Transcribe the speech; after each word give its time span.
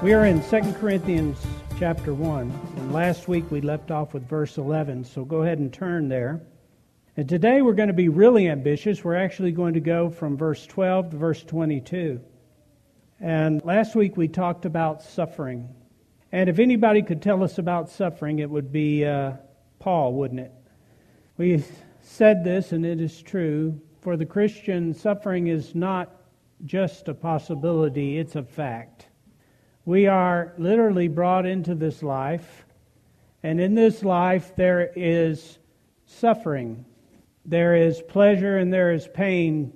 We 0.00 0.12
are 0.12 0.26
in 0.26 0.40
2 0.44 0.74
Corinthians 0.74 1.44
chapter 1.76 2.14
1, 2.14 2.52
and 2.76 2.92
last 2.92 3.26
week 3.26 3.50
we 3.50 3.60
left 3.60 3.90
off 3.90 4.14
with 4.14 4.28
verse 4.28 4.56
11, 4.56 5.02
so 5.02 5.24
go 5.24 5.42
ahead 5.42 5.58
and 5.58 5.72
turn 5.72 6.08
there. 6.08 6.40
And 7.16 7.28
today 7.28 7.62
we're 7.62 7.72
going 7.72 7.88
to 7.88 7.92
be 7.92 8.08
really 8.08 8.48
ambitious. 8.48 9.02
We're 9.02 9.16
actually 9.16 9.50
going 9.50 9.74
to 9.74 9.80
go 9.80 10.08
from 10.08 10.36
verse 10.36 10.64
12 10.66 11.10
to 11.10 11.16
verse 11.16 11.42
22. 11.42 12.20
And 13.18 13.64
last 13.64 13.96
week 13.96 14.16
we 14.16 14.28
talked 14.28 14.66
about 14.66 15.02
suffering. 15.02 15.68
And 16.30 16.48
if 16.48 16.60
anybody 16.60 17.02
could 17.02 17.20
tell 17.20 17.42
us 17.42 17.58
about 17.58 17.90
suffering, 17.90 18.38
it 18.38 18.48
would 18.48 18.70
be 18.70 19.04
uh, 19.04 19.32
Paul, 19.80 20.12
wouldn't 20.12 20.38
it? 20.38 20.52
We 21.38 21.64
said 22.02 22.44
this, 22.44 22.70
and 22.70 22.86
it 22.86 23.00
is 23.00 23.20
true. 23.20 23.80
For 24.00 24.16
the 24.16 24.26
Christian, 24.26 24.94
suffering 24.94 25.48
is 25.48 25.74
not 25.74 26.14
just 26.66 27.08
a 27.08 27.14
possibility, 27.14 28.18
it's 28.18 28.36
a 28.36 28.44
fact. 28.44 29.08
We 29.88 30.06
are 30.06 30.52
literally 30.58 31.08
brought 31.08 31.46
into 31.46 31.74
this 31.74 32.02
life, 32.02 32.66
and 33.42 33.58
in 33.58 33.74
this 33.74 34.04
life 34.04 34.54
there 34.54 34.92
is 34.94 35.58
suffering. 36.04 36.84
There 37.46 37.74
is 37.74 38.02
pleasure 38.02 38.58
and 38.58 38.70
there 38.70 38.92
is 38.92 39.08
pain. 39.08 39.72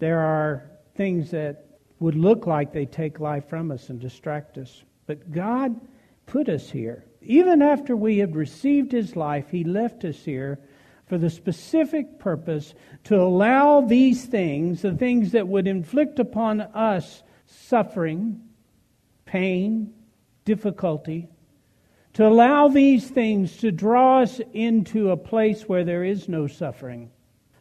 There 0.00 0.18
are 0.18 0.68
things 0.96 1.30
that 1.30 1.64
would 2.00 2.16
look 2.16 2.48
like 2.48 2.72
they 2.72 2.86
take 2.86 3.20
life 3.20 3.48
from 3.48 3.70
us 3.70 3.88
and 3.88 4.00
distract 4.00 4.58
us. 4.58 4.82
But 5.06 5.30
God 5.30 5.80
put 6.26 6.48
us 6.48 6.68
here. 6.68 7.04
Even 7.22 7.62
after 7.62 7.94
we 7.94 8.18
had 8.18 8.34
received 8.34 8.90
His 8.90 9.14
life, 9.14 9.48
He 9.48 9.62
left 9.62 10.04
us 10.04 10.24
here 10.24 10.58
for 11.06 11.18
the 11.18 11.30
specific 11.30 12.18
purpose 12.18 12.74
to 13.04 13.14
allow 13.14 13.80
these 13.80 14.24
things, 14.24 14.82
the 14.82 14.92
things 14.92 15.30
that 15.30 15.46
would 15.46 15.68
inflict 15.68 16.18
upon 16.18 16.62
us 16.62 17.22
suffering, 17.46 18.42
pain, 19.30 19.92
difficulty, 20.44 21.28
to 22.14 22.26
allow 22.26 22.66
these 22.66 23.08
things 23.08 23.56
to 23.58 23.70
draw 23.70 24.22
us 24.22 24.40
into 24.52 25.10
a 25.10 25.16
place 25.16 25.68
where 25.68 25.84
there 25.84 26.02
is 26.02 26.28
no 26.28 26.48
suffering. 26.48 27.08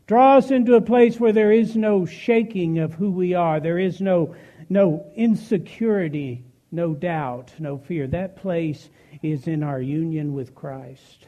Draw 0.07 0.37
us 0.37 0.49
into 0.49 0.73
a 0.73 0.81
place 0.81 1.19
where 1.19 1.31
there 1.31 1.51
is 1.51 1.75
no 1.75 2.07
shaking 2.07 2.79
of 2.79 2.95
who 2.95 3.11
we 3.11 3.35
are. 3.35 3.59
There 3.59 3.77
is 3.77 4.01
no, 4.01 4.35
no 4.67 5.05
insecurity, 5.15 6.43
no 6.71 6.95
doubt, 6.95 7.53
no 7.59 7.77
fear. 7.77 8.07
That 8.07 8.35
place 8.35 8.89
is 9.21 9.47
in 9.47 9.61
our 9.61 9.79
union 9.79 10.33
with 10.33 10.55
Christ. 10.55 11.27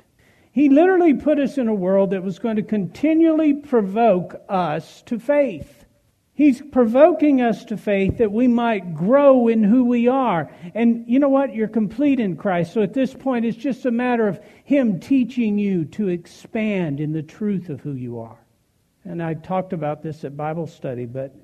He 0.52 0.70
literally 0.70 1.14
put 1.14 1.38
us 1.38 1.60
in 1.60 1.68
a 1.68 1.76
world 1.76 2.10
that 2.10 2.24
was 2.24 2.40
going 2.40 2.56
to 2.56 2.64
continually 2.64 3.54
provoke 3.54 4.42
us 4.50 5.04
to 5.04 5.20
faith. 5.20 5.81
He's 6.42 6.60
provoking 6.60 7.40
us 7.40 7.66
to 7.66 7.78
faith 7.78 8.18
that 8.18 8.32
we 8.32 8.48
might 8.48 8.96
grow 8.96 9.48
in 9.48 9.64
who 9.64 9.86
we 9.86 10.08
are. 10.08 10.50
And 10.74 11.08
you 11.08 11.20
know 11.20 11.30
what? 11.30 11.54
You're 11.54 11.68
complete 11.68 12.20
in 12.20 12.36
Christ. 12.36 12.74
So 12.74 12.82
at 12.82 12.96
this 12.96 13.14
point, 13.14 13.46
it's 13.46 13.56
just 13.56 13.86
a 13.86 13.92
matter 13.92 14.28
of 14.28 14.40
Him 14.64 15.00
teaching 15.00 15.60
you 15.60 15.86
to 15.86 16.08
expand 16.08 17.00
in 17.00 17.12
the 17.12 17.22
truth 17.22 17.70
of 17.70 17.82
who 17.82 17.94
you 17.94 18.22
are. 18.22 18.40
And 19.06 19.22
I 19.22 19.36
talked 19.36 19.72
about 19.72 20.02
this 20.02 20.24
at 20.24 20.36
Bible 20.36 20.66
study, 20.66 21.06
but 21.06 21.36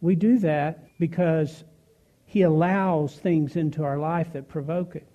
we 0.00 0.14
do 0.14 0.38
that 0.38 0.98
because 0.98 1.64
He 2.24 2.40
allows 2.40 3.14
things 3.16 3.54
into 3.54 3.84
our 3.84 3.98
life 3.98 4.32
that 4.32 4.48
provoke 4.48 4.96
it. 4.96 5.06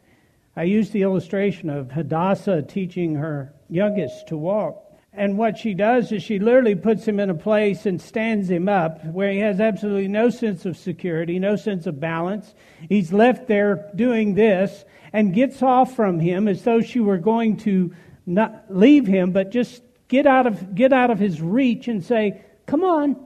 I 0.55 0.65
used 0.65 0.93
the 0.93 1.01
illustration 1.01 1.71
of 1.71 1.89
Hadassah 1.89 2.61
teaching 2.61 3.15
her 3.15 3.51
youngest 3.67 4.27
to 4.27 4.37
walk. 4.37 4.90
And 5.13 5.37
what 5.37 5.57
she 5.57 5.73
does 5.73 6.11
is 6.13 6.23
she 6.23 6.39
literally 6.39 6.75
puts 6.75 7.05
him 7.05 7.19
in 7.19 7.29
a 7.29 7.35
place 7.35 7.85
and 7.85 8.01
stands 8.01 8.49
him 8.49 8.69
up 8.69 9.03
where 9.05 9.31
he 9.31 9.39
has 9.39 9.59
absolutely 9.59 10.07
no 10.07 10.29
sense 10.29 10.65
of 10.65 10.77
security, 10.77 11.37
no 11.37 11.57
sense 11.57 11.85
of 11.85 11.99
balance. 11.99 12.55
He's 12.87 13.11
left 13.11 13.47
there 13.47 13.91
doing 13.93 14.35
this 14.35 14.85
and 15.11 15.33
gets 15.33 15.61
off 15.61 15.95
from 15.95 16.19
him 16.19 16.47
as 16.47 16.63
though 16.63 16.81
she 16.81 17.01
were 17.01 17.17
going 17.17 17.57
to 17.57 17.93
not 18.25 18.65
leave 18.69 19.05
him, 19.05 19.31
but 19.31 19.51
just 19.51 19.83
get 20.07 20.25
out 20.25 20.47
of, 20.47 20.75
get 20.75 20.93
out 20.93 21.11
of 21.11 21.19
his 21.19 21.41
reach 21.41 21.89
and 21.89 22.03
say, 22.03 22.41
Come 22.65 22.83
on, 22.83 23.17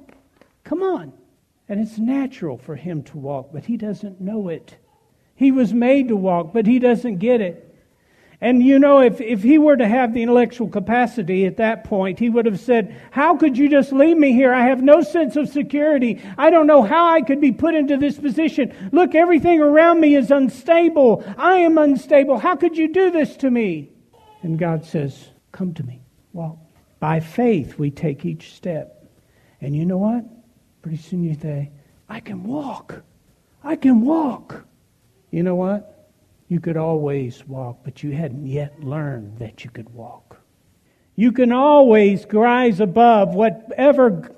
come 0.63 0.81
on. 0.81 1.13
And 1.69 1.79
it's 1.79 1.99
natural 1.99 2.57
for 2.57 2.75
him 2.75 3.03
to 3.03 3.17
walk, 3.17 3.49
but 3.53 3.65
he 3.65 3.77
doesn't 3.77 4.19
know 4.19 4.49
it. 4.49 4.75
He 5.35 5.51
was 5.51 5.73
made 5.73 6.07
to 6.07 6.15
walk, 6.15 6.51
but 6.53 6.65
he 6.65 6.79
doesn't 6.79 7.17
get 7.17 7.41
it. 7.41 7.64
And 8.41 8.61
you 8.61 8.79
know, 8.79 8.99
if, 8.99 9.21
if 9.21 9.43
he 9.43 9.57
were 9.57 9.77
to 9.77 9.87
have 9.87 10.13
the 10.13 10.21
intellectual 10.21 10.67
capacity 10.67 11.45
at 11.45 11.57
that 11.57 11.85
point, 11.85 12.19
he 12.19 12.29
would 12.29 12.45
have 12.45 12.59
said, 12.59 12.95
How 13.11 13.37
could 13.37 13.57
you 13.57 13.69
just 13.69 13.91
leave 13.91 14.17
me 14.17 14.33
here? 14.33 14.53
I 14.53 14.65
have 14.65 14.81
no 14.81 15.01
sense 15.01 15.35
of 15.35 15.49
security. 15.49 16.21
I 16.37 16.49
don't 16.49 16.67
know 16.67 16.83
how 16.83 17.07
I 17.07 17.21
could 17.21 17.39
be 17.39 17.51
put 17.51 17.75
into 17.75 17.97
this 17.97 18.17
position. 18.17 18.73
Look, 18.91 19.15
everything 19.15 19.61
around 19.61 20.01
me 20.01 20.15
is 20.15 20.31
unstable. 20.31 21.23
I 21.37 21.59
am 21.59 21.77
unstable. 21.77 22.37
How 22.37 22.55
could 22.55 22.77
you 22.77 22.91
do 22.91 23.09
this 23.09 23.37
to 23.37 23.49
me? 23.49 23.89
And 24.43 24.59
God 24.59 24.85
says, 24.85 25.29
Come 25.51 25.73
to 25.75 25.83
me. 25.83 26.01
Well, 26.33 26.59
by 26.99 27.21
faith, 27.21 27.77
we 27.77 27.91
take 27.91 28.25
each 28.25 28.53
step. 28.53 29.09
And 29.61 29.75
you 29.75 29.85
know 29.85 29.97
what? 29.97 30.25
Pretty 30.81 30.97
soon 30.97 31.23
you 31.23 31.35
say, 31.35 31.71
I 32.09 32.19
can 32.19 32.43
walk. 32.43 33.01
I 33.63 33.75
can 33.75 34.01
walk. 34.01 34.65
You 35.31 35.43
know 35.43 35.55
what? 35.55 35.94
You 36.47 36.59
could 36.59 36.77
always 36.77 37.45
walk, 37.47 37.79
but 37.83 38.03
you 38.03 38.11
hadn't 38.11 38.45
yet 38.45 38.83
learned 38.83 39.39
that 39.39 39.63
you 39.63 39.71
could 39.71 39.89
walk. 39.89 40.37
You 41.15 41.31
can 41.31 41.51
always 41.51 42.25
rise 42.31 42.79
above 42.79 43.33
whatever 43.33 44.31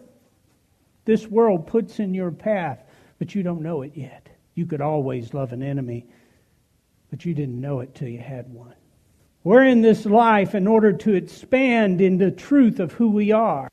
this 1.05 1.27
world 1.27 1.67
puts 1.67 1.99
in 1.99 2.13
your 2.13 2.31
path, 2.31 2.83
but 3.19 3.35
you 3.35 3.43
don't 3.43 3.61
know 3.61 3.81
it 3.81 3.93
yet. 3.95 4.29
You 4.55 4.65
could 4.65 4.81
always 4.81 5.33
love 5.33 5.53
an 5.53 5.63
enemy, 5.63 6.05
but 7.09 7.25
you 7.25 7.33
didn't 7.33 7.59
know 7.59 7.81
it 7.81 7.95
till 7.95 8.07
you 8.07 8.19
had 8.19 8.53
one. 8.53 8.75
We're 9.43 9.65
in 9.65 9.81
this 9.81 10.05
life 10.05 10.55
in 10.55 10.67
order 10.67 10.93
to 10.93 11.13
expand 11.13 12.01
in 12.01 12.17
the 12.17 12.31
truth 12.31 12.79
of 12.79 12.91
who 12.93 13.09
we 13.09 13.31
are. 13.31 13.69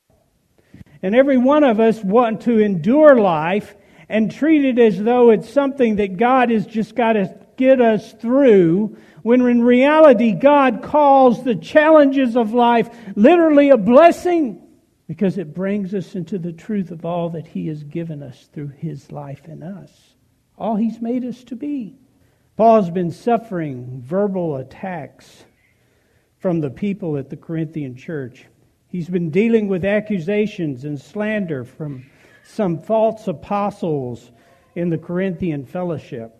And 1.02 1.14
every 1.14 1.36
one 1.36 1.64
of 1.64 1.80
us 1.80 2.02
want 2.02 2.42
to 2.42 2.58
endure 2.60 3.16
life 3.20 3.74
and 4.08 4.30
treat 4.30 4.64
it 4.64 4.78
as 4.78 5.02
though 5.02 5.30
it's 5.30 5.50
something 5.50 5.96
that 5.96 6.16
God 6.16 6.50
has 6.50 6.66
just 6.66 6.94
got 6.94 7.14
to 7.14 7.43
get 7.56 7.80
us 7.80 8.12
through, 8.12 8.96
when 9.22 9.40
in 9.42 9.62
reality, 9.62 10.32
God 10.32 10.82
calls 10.82 11.42
the 11.42 11.54
challenges 11.54 12.36
of 12.36 12.52
life 12.52 12.88
literally 13.16 13.70
a 13.70 13.76
blessing 13.76 14.60
because 15.06 15.38
it 15.38 15.54
brings 15.54 15.94
us 15.94 16.14
into 16.14 16.38
the 16.38 16.52
truth 16.52 16.90
of 16.90 17.04
all 17.04 17.30
that 17.30 17.46
He 17.46 17.66
has 17.68 17.84
given 17.84 18.22
us 18.22 18.48
through 18.52 18.68
His 18.68 19.10
life 19.12 19.46
in 19.48 19.62
us, 19.62 19.90
all 20.56 20.76
He's 20.76 21.00
made 21.00 21.24
us 21.24 21.44
to 21.44 21.56
be. 21.56 21.96
Paul's 22.56 22.90
been 22.90 23.10
suffering 23.10 24.00
verbal 24.04 24.56
attacks 24.56 25.44
from 26.38 26.60
the 26.60 26.70
people 26.70 27.16
at 27.16 27.30
the 27.30 27.36
Corinthian 27.36 27.96
church. 27.96 28.46
He's 28.88 29.08
been 29.08 29.30
dealing 29.30 29.66
with 29.66 29.84
accusations 29.84 30.84
and 30.84 31.00
slander 31.00 31.64
from 31.64 32.06
some 32.44 32.78
false 32.78 33.26
apostles 33.26 34.30
in 34.76 34.90
the 34.90 34.98
Corinthian 34.98 35.64
fellowship. 35.64 36.38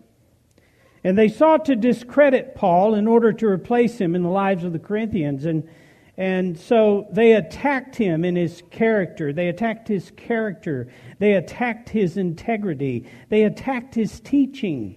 And 1.05 1.15
they 1.15 1.27
sought 1.27 1.65
to 1.65 1.75
discredit 1.75 2.55
Paul 2.55 2.95
in 2.95 3.05
order 3.07 3.31
to 3.31 3.45
replace 3.45 3.99
him 3.99 4.15
in 4.15 4.23
the 4.23 4.29
lives 4.29 4.63
of 4.63 4.73
the 4.73 4.79
Corinthians. 4.79 5.45
And, 5.45 5.69
and 6.17 6.57
so 6.57 7.07
they 7.11 7.33
attacked 7.33 7.95
him 7.95 8.25
in 8.25 8.35
his 8.35 8.63
character. 8.71 9.31
They 9.31 9.49
attacked 9.49 9.87
his 9.87 10.11
character. 10.17 10.91
They 11.19 11.33
attacked 11.33 11.89
his 11.89 12.17
integrity. 12.17 13.07
They 13.29 13.43
attacked 13.43 13.93
his 13.93 14.19
teaching. 14.19 14.95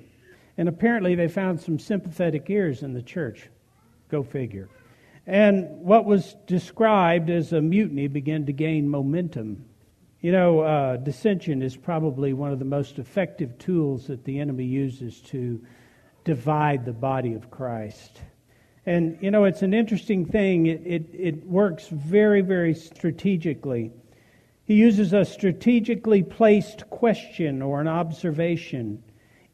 And 0.57 0.67
apparently 0.67 1.15
they 1.15 1.29
found 1.29 1.61
some 1.61 1.79
sympathetic 1.79 2.49
ears 2.49 2.83
in 2.83 2.95
the 2.95 3.03
church. 3.03 3.51
Go 4.11 4.23
figure. 4.23 4.71
And 5.27 5.83
what 5.83 6.07
was 6.07 6.37
described 6.47 7.29
as 7.29 7.53
a 7.53 7.61
mutiny 7.61 8.09
began 8.09 8.47
to 8.47 8.53
gain 8.55 8.89
momentum. 8.89 9.67
You 10.23 10.33
know, 10.33 10.61
uh, 10.61 10.97
dissension 10.97 11.61
is 11.61 11.77
probably 11.77 12.33
one 12.33 12.51
of 12.51 12.59
the 12.59 12.65
most 12.65 12.99
effective 12.99 13.59
tools 13.59 14.07
that 14.07 14.25
the 14.25 14.41
enemy 14.41 14.65
uses 14.65 15.21
to 15.21 15.61
divide 16.29 16.85
the 16.85 16.93
body 16.93 17.33
of 17.33 17.51
Christ. 17.51 18.21
And, 18.85 19.17
you 19.23 19.31
know, 19.31 19.45
it's 19.45 19.63
an 19.63 19.73
interesting 19.73 20.27
thing. 20.27 20.67
It, 20.67 20.83
it, 20.85 21.07
it 21.15 21.47
works 21.47 21.89
very, 21.89 22.43
very 22.43 22.75
strategically. 22.75 23.93
He 24.67 24.75
uses 24.75 25.15
a 25.15 25.25
strategically 25.25 26.23
placed 26.23 26.91
question 26.91 27.63
or 27.63 27.81
an 27.81 27.89
observation. 27.89 29.03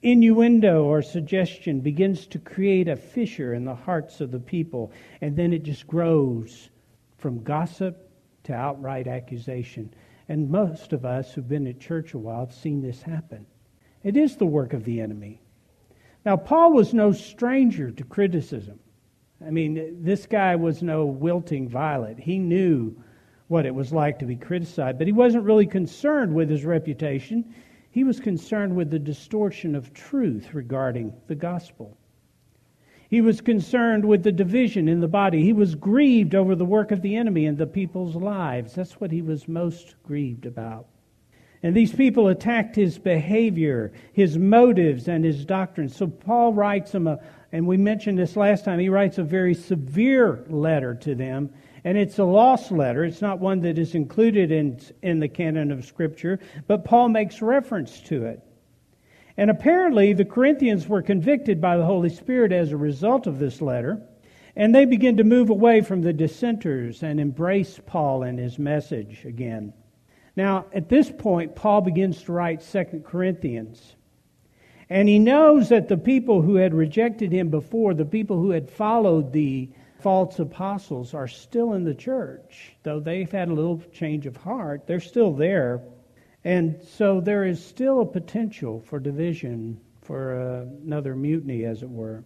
Innuendo 0.02 0.82
or 0.82 1.00
suggestion 1.00 1.78
begins 1.78 2.26
to 2.26 2.40
create 2.40 2.88
a 2.88 2.96
fissure 2.96 3.54
in 3.54 3.64
the 3.64 3.76
hearts 3.76 4.20
of 4.20 4.32
the 4.32 4.40
people, 4.40 4.90
and 5.20 5.36
then 5.36 5.52
it 5.52 5.62
just 5.62 5.86
grows 5.86 6.70
from 7.18 7.44
gossip 7.44 8.10
to 8.42 8.52
outright 8.52 9.06
accusation. 9.06 9.94
And 10.28 10.50
most 10.50 10.92
of 10.92 11.04
us 11.04 11.32
who've 11.32 11.48
been 11.48 11.68
at 11.68 11.78
church 11.78 12.14
a 12.14 12.18
while 12.18 12.46
have 12.46 12.52
seen 12.52 12.82
this 12.82 13.00
happen. 13.00 13.46
It 14.02 14.16
is 14.16 14.36
the 14.36 14.44
work 14.44 14.72
of 14.72 14.84
the 14.84 15.00
enemy. 15.00 15.40
Now, 16.24 16.36
Paul 16.36 16.72
was 16.72 16.94
no 16.94 17.12
stranger 17.12 17.90
to 17.90 18.04
criticism. 18.04 18.78
I 19.46 19.50
mean, 19.50 20.02
this 20.02 20.26
guy 20.26 20.56
was 20.56 20.82
no 20.82 21.04
wilting 21.04 21.68
violet. 21.68 22.18
He 22.18 22.38
knew 22.38 22.96
what 23.48 23.66
it 23.66 23.74
was 23.74 23.92
like 23.92 24.18
to 24.20 24.24
be 24.24 24.36
criticized, 24.36 24.98
but 24.98 25.06
he 25.06 25.12
wasn't 25.12 25.44
really 25.44 25.66
concerned 25.66 26.34
with 26.34 26.48
his 26.48 26.64
reputation. 26.64 27.54
He 27.90 28.04
was 28.04 28.20
concerned 28.20 28.74
with 28.74 28.90
the 28.90 28.98
distortion 28.98 29.74
of 29.74 29.92
truth 29.92 30.54
regarding 30.54 31.12
the 31.26 31.34
gospel. 31.34 31.96
He 33.10 33.20
was 33.20 33.42
concerned 33.42 34.04
with 34.04 34.22
the 34.22 34.32
division 34.32 34.88
in 34.88 35.00
the 35.00 35.08
body. 35.08 35.42
He 35.42 35.52
was 35.52 35.74
grieved 35.74 36.34
over 36.34 36.56
the 36.56 36.64
work 36.64 36.90
of 36.90 37.02
the 37.02 37.16
enemy 37.16 37.44
in 37.44 37.56
the 37.56 37.66
people's 37.66 38.16
lives. 38.16 38.74
That's 38.74 38.98
what 38.98 39.12
he 39.12 39.20
was 39.20 39.46
most 39.46 39.94
grieved 40.02 40.46
about. 40.46 40.86
And 41.64 41.74
these 41.74 41.94
people 41.94 42.28
attacked 42.28 42.76
his 42.76 42.98
behavior, 42.98 43.90
his 44.12 44.36
motives, 44.36 45.08
and 45.08 45.24
his 45.24 45.46
doctrine. 45.46 45.88
So 45.88 46.06
Paul 46.06 46.52
writes 46.52 46.92
them, 46.92 47.06
a, 47.06 47.18
and 47.52 47.66
we 47.66 47.78
mentioned 47.78 48.18
this 48.18 48.36
last 48.36 48.66
time, 48.66 48.78
he 48.78 48.90
writes 48.90 49.16
a 49.16 49.22
very 49.22 49.54
severe 49.54 50.44
letter 50.50 50.94
to 50.96 51.14
them. 51.14 51.48
And 51.82 51.96
it's 51.96 52.18
a 52.18 52.24
lost 52.24 52.70
letter. 52.70 53.02
It's 53.02 53.22
not 53.22 53.40
one 53.40 53.60
that 53.60 53.78
is 53.78 53.94
included 53.94 54.52
in, 54.52 54.78
in 55.00 55.20
the 55.20 55.28
canon 55.28 55.72
of 55.72 55.86
Scripture, 55.86 56.38
but 56.66 56.84
Paul 56.84 57.08
makes 57.08 57.40
reference 57.40 57.98
to 58.02 58.26
it. 58.26 58.42
And 59.38 59.50
apparently, 59.50 60.12
the 60.12 60.26
Corinthians 60.26 60.86
were 60.86 61.00
convicted 61.00 61.62
by 61.62 61.78
the 61.78 61.86
Holy 61.86 62.10
Spirit 62.10 62.52
as 62.52 62.72
a 62.72 62.76
result 62.76 63.26
of 63.26 63.38
this 63.38 63.62
letter, 63.62 64.02
and 64.54 64.74
they 64.74 64.84
begin 64.84 65.16
to 65.16 65.24
move 65.24 65.48
away 65.48 65.80
from 65.80 66.02
the 66.02 66.12
dissenters 66.12 67.02
and 67.02 67.18
embrace 67.18 67.80
Paul 67.86 68.22
and 68.22 68.38
his 68.38 68.58
message 68.58 69.24
again. 69.24 69.72
Now, 70.36 70.66
at 70.72 70.88
this 70.88 71.10
point, 71.10 71.54
Paul 71.54 71.80
begins 71.80 72.22
to 72.22 72.32
write 72.32 72.62
Second 72.62 73.04
Corinthians. 73.04 73.96
And 74.90 75.08
he 75.08 75.18
knows 75.18 75.68
that 75.70 75.88
the 75.88 75.96
people 75.96 76.42
who 76.42 76.56
had 76.56 76.74
rejected 76.74 77.32
him 77.32 77.48
before, 77.48 77.94
the 77.94 78.04
people 78.04 78.38
who 78.38 78.50
had 78.50 78.68
followed 78.68 79.32
the 79.32 79.70
false 80.00 80.38
apostles, 80.38 81.14
are 81.14 81.28
still 81.28 81.72
in 81.72 81.84
the 81.84 81.94
church. 81.94 82.74
Though 82.82 83.00
they've 83.00 83.30
had 83.30 83.48
a 83.48 83.54
little 83.54 83.82
change 83.92 84.26
of 84.26 84.36
heart, 84.36 84.86
they're 84.86 85.00
still 85.00 85.32
there. 85.32 85.82
And 86.44 86.82
so 86.82 87.20
there 87.20 87.44
is 87.44 87.64
still 87.64 88.00
a 88.00 88.06
potential 88.06 88.80
for 88.80 88.98
division, 88.98 89.80
for 90.02 90.34
uh, 90.38 90.84
another 90.84 91.16
mutiny, 91.16 91.64
as 91.64 91.82
it 91.82 91.88
were. 91.88 92.24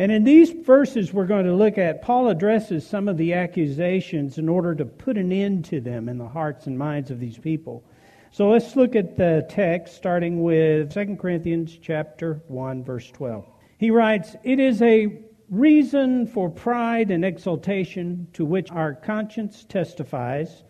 And 0.00 0.10
in 0.10 0.24
these 0.24 0.48
verses 0.48 1.12
we're 1.12 1.26
going 1.26 1.44
to 1.44 1.54
look 1.54 1.76
at, 1.76 2.00
Paul 2.00 2.28
addresses 2.28 2.86
some 2.86 3.06
of 3.06 3.18
the 3.18 3.34
accusations 3.34 4.38
in 4.38 4.48
order 4.48 4.74
to 4.74 4.86
put 4.86 5.18
an 5.18 5.30
end 5.30 5.66
to 5.66 5.78
them 5.78 6.08
in 6.08 6.16
the 6.16 6.26
hearts 6.26 6.66
and 6.66 6.78
minds 6.78 7.10
of 7.10 7.20
these 7.20 7.36
people. 7.36 7.84
So 8.30 8.48
let's 8.48 8.76
look 8.76 8.96
at 8.96 9.18
the 9.18 9.44
text 9.50 9.96
starting 9.96 10.42
with 10.42 10.90
2 10.90 11.16
Corinthians 11.16 11.76
chapter 11.82 12.40
1 12.48 12.82
verse 12.82 13.10
12. 13.10 13.44
He 13.76 13.90
writes, 13.90 14.36
"It 14.42 14.58
is 14.58 14.80
a 14.80 15.18
reason 15.50 16.26
for 16.26 16.48
pride 16.48 17.10
and 17.10 17.22
exultation 17.22 18.26
to 18.32 18.46
which 18.46 18.72
our 18.72 18.94
conscience 18.94 19.64
testifies 19.64 20.64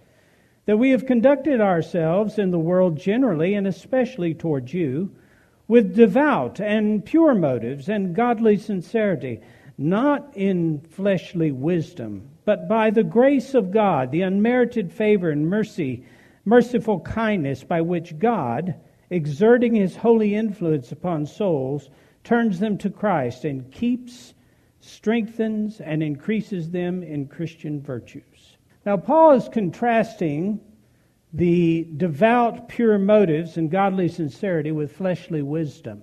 that 0.66 0.80
we 0.80 0.90
have 0.90 1.06
conducted 1.06 1.60
ourselves 1.60 2.36
in 2.36 2.50
the 2.50 2.58
world 2.58 2.96
generally 2.96 3.54
and 3.54 3.68
especially 3.68 4.34
towards 4.34 4.74
you 4.74 5.12
with 5.70 5.94
devout 5.94 6.58
and 6.58 7.04
pure 7.04 7.32
motives 7.32 7.88
and 7.88 8.12
godly 8.12 8.56
sincerity, 8.56 9.38
not 9.78 10.28
in 10.36 10.80
fleshly 10.80 11.52
wisdom, 11.52 12.28
but 12.44 12.68
by 12.68 12.90
the 12.90 13.04
grace 13.04 13.54
of 13.54 13.70
God, 13.70 14.10
the 14.10 14.22
unmerited 14.22 14.92
favor 14.92 15.30
and 15.30 15.48
mercy, 15.48 16.04
merciful 16.44 16.98
kindness 16.98 17.62
by 17.62 17.80
which 17.80 18.18
God, 18.18 18.74
exerting 19.10 19.76
his 19.76 19.94
holy 19.94 20.34
influence 20.34 20.90
upon 20.90 21.24
souls, 21.24 21.88
turns 22.24 22.58
them 22.58 22.76
to 22.76 22.90
Christ 22.90 23.44
and 23.44 23.70
keeps, 23.70 24.34
strengthens, 24.80 25.80
and 25.80 26.02
increases 26.02 26.68
them 26.70 27.04
in 27.04 27.28
Christian 27.28 27.80
virtues. 27.80 28.56
Now, 28.84 28.96
Paul 28.96 29.34
is 29.34 29.48
contrasting 29.48 30.58
the 31.32 31.86
devout, 31.96 32.68
pure 32.68 32.98
motives 32.98 33.56
and 33.56 33.70
godly 33.70 34.08
sincerity 34.08 34.72
with 34.72 34.92
fleshly 34.92 35.42
wisdom. 35.42 36.02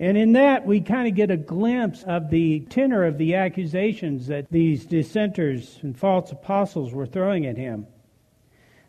And 0.00 0.16
in 0.16 0.32
that, 0.34 0.66
we 0.66 0.80
kind 0.80 1.08
of 1.08 1.14
get 1.14 1.30
a 1.30 1.36
glimpse 1.36 2.04
of 2.04 2.30
the 2.30 2.60
tenor 2.60 3.04
of 3.04 3.18
the 3.18 3.34
accusations 3.34 4.28
that 4.28 4.46
these 4.50 4.86
dissenters 4.86 5.78
and 5.82 5.98
false 5.98 6.30
apostles 6.30 6.92
were 6.92 7.06
throwing 7.06 7.46
at 7.46 7.56
him. 7.56 7.86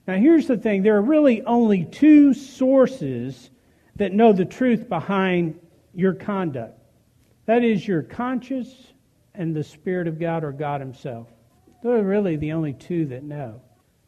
Now, 0.08 0.16
here's 0.16 0.48
the 0.48 0.58
thing 0.58 0.84
there 0.84 0.98
are 0.98 1.02
really 1.02 1.42
only 1.44 1.86
two 1.86 2.34
sources 2.34 3.50
that 3.96 4.14
know 4.14 4.34
the 4.34 4.46
truth 4.46 4.88
behind 4.88 5.60
your 5.94 6.14
conduct 6.14 6.80
that 7.50 7.64
is, 7.64 7.88
your 7.88 8.04
conscience 8.04 8.94
and 9.34 9.56
the 9.56 9.64
Spirit 9.64 10.08
of 10.08 10.20
God 10.20 10.44
or 10.44 10.52
God 10.52 10.81
Himself. 10.81 11.26
Those 11.81 12.02
are 12.02 12.06
really 12.06 12.36
the 12.36 12.52
only 12.52 12.74
two 12.74 13.08
that 13.08 13.24
know. 13.24 13.60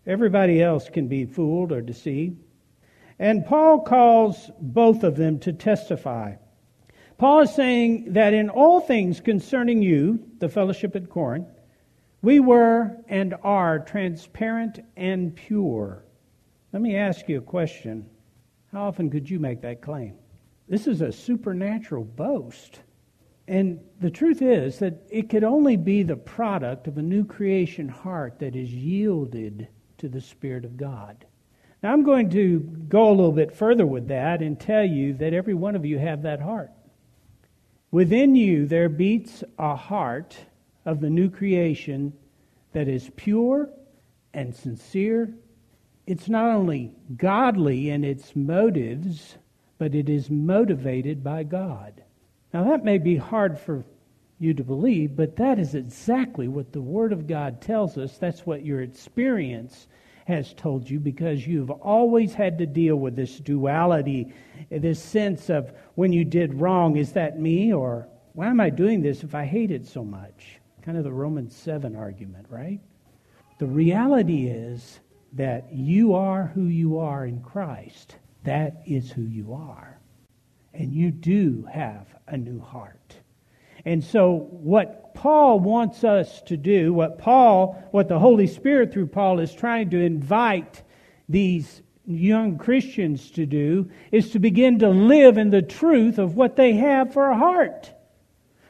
Everybody 0.08 0.62
else 0.62 0.90
can 0.90 1.08
be 1.08 1.26
fooled 1.26 1.72
or 1.72 1.82
deceived. 1.82 2.42
And 3.20 3.46
Paul 3.46 3.82
calls 3.82 4.50
both 4.60 5.04
of 5.04 5.16
them 5.16 5.40
to 5.40 5.54
testify. 5.54 6.36
Paul 7.20 7.42
is 7.42 7.54
saying 7.54 8.14
that 8.14 8.34
in 8.34 8.50
all 8.50 8.82
things 8.82 9.20
concerning 9.20 9.84
you, 9.84 10.26
the 10.40 10.50
fellowship 10.50 10.96
at 10.96 11.10
Corinth, 11.10 11.48
we 12.24 12.40
were 12.40 12.98
and 13.08 13.36
are 13.44 13.78
transparent 13.78 14.80
and 14.98 15.36
pure. 15.36 16.04
Let 16.74 16.82
me 16.82 16.96
ask 16.96 17.30
you 17.30 17.38
a 17.38 17.42
question. 17.42 18.10
How 18.72 18.88
often 18.88 19.12
could 19.12 19.30
you 19.30 19.40
make 19.40 19.62
that 19.62 19.84
claim? 19.84 20.16
This 20.68 20.88
is 20.88 21.02
a 21.02 21.12
supernatural 21.12 22.06
boast. 22.06 22.80
And 23.48 23.80
the 24.00 24.10
truth 24.10 24.42
is 24.42 24.80
that 24.80 25.06
it 25.12 25.30
could 25.30 25.44
only 25.44 25.78
be 25.78 26.02
the 26.02 26.16
product 26.16 26.88
of 26.88 26.98
a 26.98 27.04
new 27.04 27.24
creation 27.24 27.88
heart 27.88 28.40
that 28.40 28.56
is 28.56 28.74
yielded 28.74 29.68
to 30.02 30.10
the 30.10 30.22
Spirit 30.22 30.66
of 30.66 30.78
God. 30.78 31.26
Now, 31.82 31.94
I'm 31.94 32.04
going 32.04 32.30
to 32.32 32.60
go 32.60 33.10
a 33.10 33.14
little 33.14 33.32
bit 33.32 33.56
further 33.56 33.86
with 33.86 34.10
that 34.10 34.42
and 34.42 34.60
tell 34.60 34.84
you 34.84 35.14
that 35.14 35.34
every 35.34 35.54
one 35.54 35.76
of 35.76 35.86
you 35.86 35.98
have 35.98 36.24
that 36.24 36.42
heart. 36.42 36.72
Within 37.92 38.36
you, 38.36 38.68
there 38.68 38.90
beats 38.90 39.44
a 39.58 39.76
heart 39.76 40.38
of 40.86 41.02
the 41.02 41.10
new 41.10 41.30
creation 41.30 42.14
that 42.74 42.88
is 42.88 43.10
pure 43.16 43.70
and 44.34 44.56
sincere. 44.56 45.34
It's 46.08 46.30
not 46.30 46.56
only 46.56 46.92
godly 47.16 47.90
in 47.90 48.04
its 48.04 48.36
motives, 48.36 49.38
but 49.78 49.94
it 49.94 50.10
is 50.10 50.30
motivated 50.30 51.24
by 51.24 51.44
God. 51.44 52.04
Now, 52.54 52.64
that 52.66 52.84
may 52.84 52.98
be 52.98 53.18
hard 53.18 53.60
for 53.60 53.86
you 54.42 54.54
to 54.56 54.64
believe, 54.64 55.16
but 55.16 55.36
that 55.36 55.60
is 55.60 55.76
exactly 55.76 56.48
what 56.48 56.72
the 56.72 56.82
Word 56.82 57.14
of 57.14 57.28
God 57.28 57.62
tells 57.62 57.98
us. 57.98 58.18
That's 58.18 58.46
what 58.46 58.66
your 58.66 58.82
experience 58.82 59.88
has 60.26 60.54
told 60.54 60.90
you 60.90 61.00
because 61.00 61.46
you've 61.46 61.70
always 61.70 62.34
had 62.34 62.58
to 62.58 62.66
deal 62.66 62.96
with 62.96 63.16
this 63.16 63.38
duality, 63.38 64.34
this 64.70 65.02
sense 65.02 65.50
of 65.50 65.72
when 65.96 66.12
you 66.12 66.26
did 66.26 66.54
wrong, 66.54 66.98
is 66.98 67.12
that 67.14 67.40
me? 67.40 67.74
Or 67.74 68.08
why 68.34 68.48
am 68.48 68.60
I 68.60 68.70
doing 68.70 69.02
this 69.02 69.24
if 69.24 69.36
I 69.36 69.46
hate 69.46 69.72
it 69.72 69.86
so 69.86 70.04
much? 70.04 70.60
Kind 70.82 70.98
of 70.98 71.04
the 71.04 71.12
Romans 71.12 71.56
7 71.56 71.96
argument, 71.96 72.48
right? 72.50 72.80
The 73.60 73.68
reality 73.68 74.48
is 74.48 75.00
that 75.34 75.72
you 75.72 76.16
are 76.16 76.48
who 76.48 76.64
you 76.64 76.98
are 76.98 77.26
in 77.26 77.42
Christ. 77.42 78.16
That 78.44 78.82
is 78.88 79.12
who 79.12 79.24
you 79.24 79.54
are. 79.54 80.00
And 80.74 80.94
you 80.94 81.12
do 81.12 81.68
have 81.72 82.08
a 82.28 82.38
new 82.38 82.60
heart. 82.60 83.21
And 83.86 84.04
so, 84.04 84.48
what 84.52 85.14
Paul 85.14 85.60
wants 85.60 86.04
us 86.04 86.42
to 86.44 86.58
do, 86.58 86.94
what 86.94 87.18
Paul, 87.18 87.82
what 87.92 88.08
the 88.08 88.20
Holy 88.20 88.48
Spirit 88.48 88.94
through 88.94 89.08
Paul 89.08 89.40
is 89.40 89.54
trying 89.54 89.90
to 89.92 90.00
invite 90.00 90.84
these 91.28 91.82
young 92.06 92.58
Christians 92.58 93.32
to 93.32 93.46
do, 93.46 93.90
is 94.12 94.32
to 94.32 94.40
begin 94.40 94.80
to 94.80 94.90
live 94.90 95.38
in 95.38 95.50
the 95.50 95.62
truth 95.62 96.18
of 96.18 96.36
what 96.36 96.56
they 96.56 96.74
have 96.74 97.14
for 97.14 97.30
a 97.30 97.38
heart, 97.38 97.92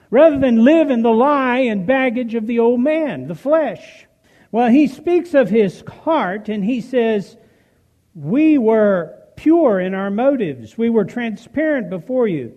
rather 0.09 0.39
than 0.39 0.63
live 0.63 0.89
in 0.89 1.01
the 1.01 1.11
lie 1.11 1.59
and 1.59 1.85
baggage 1.85 2.35
of 2.35 2.47
the 2.47 2.59
old 2.59 2.79
man, 2.79 3.27
the 3.27 3.35
flesh. 3.35 4.05
Well, 4.51 4.69
he 4.69 4.87
speaks 4.87 5.33
of 5.33 5.49
his 5.49 5.83
heart 6.03 6.49
and 6.49 6.63
he 6.63 6.81
says, 6.81 7.37
We 8.13 8.57
were 8.57 9.17
pure 9.35 9.79
in 9.79 9.93
our 9.93 10.11
motives, 10.11 10.77
we 10.77 10.89
were 10.89 11.05
transparent 11.05 11.89
before 11.89 12.27
you. 12.27 12.53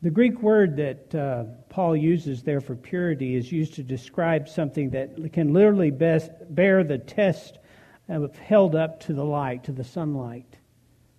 The 0.00 0.10
Greek 0.10 0.40
word 0.42 0.76
that 0.76 1.14
uh, 1.14 1.44
Paul 1.68 1.96
uses 1.96 2.42
there 2.42 2.60
for 2.60 2.74
purity 2.74 3.34
is 3.34 3.52
used 3.52 3.74
to 3.74 3.82
describe 3.82 4.48
something 4.48 4.90
that 4.90 5.32
can 5.32 5.52
literally 5.52 5.90
best 5.90 6.30
bear 6.50 6.84
the 6.84 6.98
test 6.98 7.58
held 8.08 8.74
up 8.74 9.00
to 9.00 9.12
the 9.12 9.24
light, 9.24 9.64
to 9.64 9.72
the 9.72 9.84
sunlight. 9.84 10.56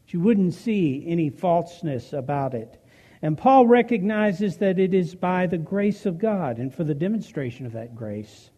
You 0.08 0.20
wouldn't 0.22 0.56
see 0.56 1.04
any 1.08 1.30
falseness 1.30 2.14
about 2.14 2.56
it. 2.56 2.82
And 3.22 3.38
Paul 3.38 3.68
recognizes 3.68 4.58
that 4.58 4.80
it 4.80 4.94
is 4.94 5.14
by 5.14 5.46
the 5.46 5.58
grace 5.58 6.06
of 6.06 6.18
God 6.18 6.58
and 6.58 6.74
for 6.74 6.84
the 6.84 6.96
demonstration 6.96 7.66
of 7.66 7.74
that 7.74 7.96
grace 7.96 8.50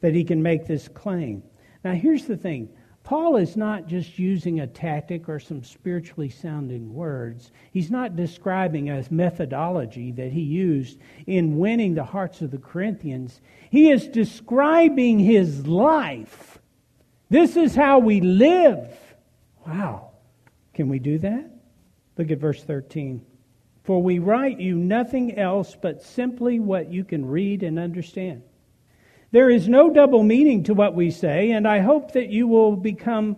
that 0.00 0.14
he 0.14 0.24
can 0.24 0.42
make 0.42 0.66
this 0.66 0.88
claim. 0.88 1.42
Now, 1.84 1.92
here's 1.92 2.26
the 2.26 2.36
thing 2.36 2.68
Paul 3.04 3.36
is 3.36 3.54
not 3.54 3.86
just 3.86 4.18
using 4.18 4.60
a 4.60 4.66
tactic 4.66 5.28
or 5.28 5.38
some 5.38 5.62
spiritually 5.62 6.30
sounding 6.30 6.94
words. 6.94 7.52
He's 7.70 7.90
not 7.90 8.16
describing 8.16 8.88
a 8.88 9.04
methodology 9.10 10.10
that 10.12 10.32
he 10.32 10.40
used 10.40 10.98
in 11.26 11.58
winning 11.58 11.94
the 11.94 12.04
hearts 12.04 12.40
of 12.40 12.50
the 12.50 12.58
Corinthians. 12.58 13.42
He 13.68 13.90
is 13.90 14.08
describing 14.08 15.18
his 15.18 15.66
life. 15.66 16.58
This 17.28 17.58
is 17.58 17.74
how 17.74 17.98
we 17.98 18.22
live. 18.22 18.90
Wow. 19.66 20.12
Can 20.72 20.88
we 20.88 20.98
do 20.98 21.18
that? 21.18 21.50
Look 22.16 22.30
at 22.30 22.38
verse 22.38 22.64
13. 22.64 23.24
For 23.82 24.02
we 24.02 24.18
write 24.18 24.60
you 24.60 24.76
nothing 24.76 25.38
else 25.38 25.76
but 25.80 26.02
simply 26.02 26.58
what 26.58 26.90
you 26.90 27.04
can 27.04 27.26
read 27.26 27.64
and 27.64 27.78
understand. 27.78 28.42
There 29.34 29.50
is 29.50 29.68
no 29.68 29.90
double 29.90 30.22
meaning 30.22 30.62
to 30.62 30.74
what 30.74 30.94
we 30.94 31.10
say, 31.10 31.50
and 31.50 31.66
I 31.66 31.80
hope 31.80 32.12
that 32.12 32.28
you 32.28 32.46
will 32.46 32.76
become 32.76 33.36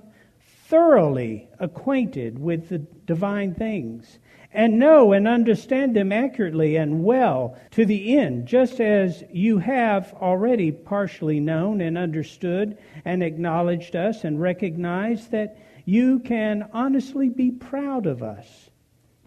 thoroughly 0.67 1.49
acquainted 1.59 2.39
with 2.39 2.69
the 2.69 2.81
divine 2.81 3.55
things 3.55 4.19
and 4.53 4.79
know 4.79 5.15
and 5.15 5.27
understand 5.27 5.97
them 5.97 6.13
accurately 6.13 6.77
and 6.77 7.03
well 7.03 7.57
to 7.71 7.87
the 7.87 8.19
end, 8.19 8.47
just 8.47 8.79
as 8.79 9.25
you 9.33 9.57
have 9.57 10.13
already 10.21 10.71
partially 10.71 11.41
known 11.41 11.81
and 11.81 11.97
understood 11.97 12.77
and 13.07 13.23
acknowledged 13.23 13.97
us 13.97 14.23
and 14.23 14.39
recognized 14.39 15.31
that 15.31 15.57
you 15.87 16.19
can 16.19 16.69
honestly 16.75 17.31
be 17.31 17.51
proud 17.51 18.05
of 18.05 18.23
us 18.23 18.69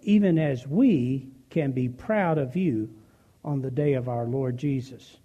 even 0.04 0.38
as 0.38 0.68
we 0.68 1.30
can 1.50 1.72
be 1.72 1.90
proud 1.90 2.38
of 2.38 2.56
you 2.56 2.94
on 3.44 3.60
the 3.60 3.72
day 3.72 3.94
of 3.94 4.08
our 4.08 4.26
Lord 4.26 4.56
Jesus. 4.56 5.18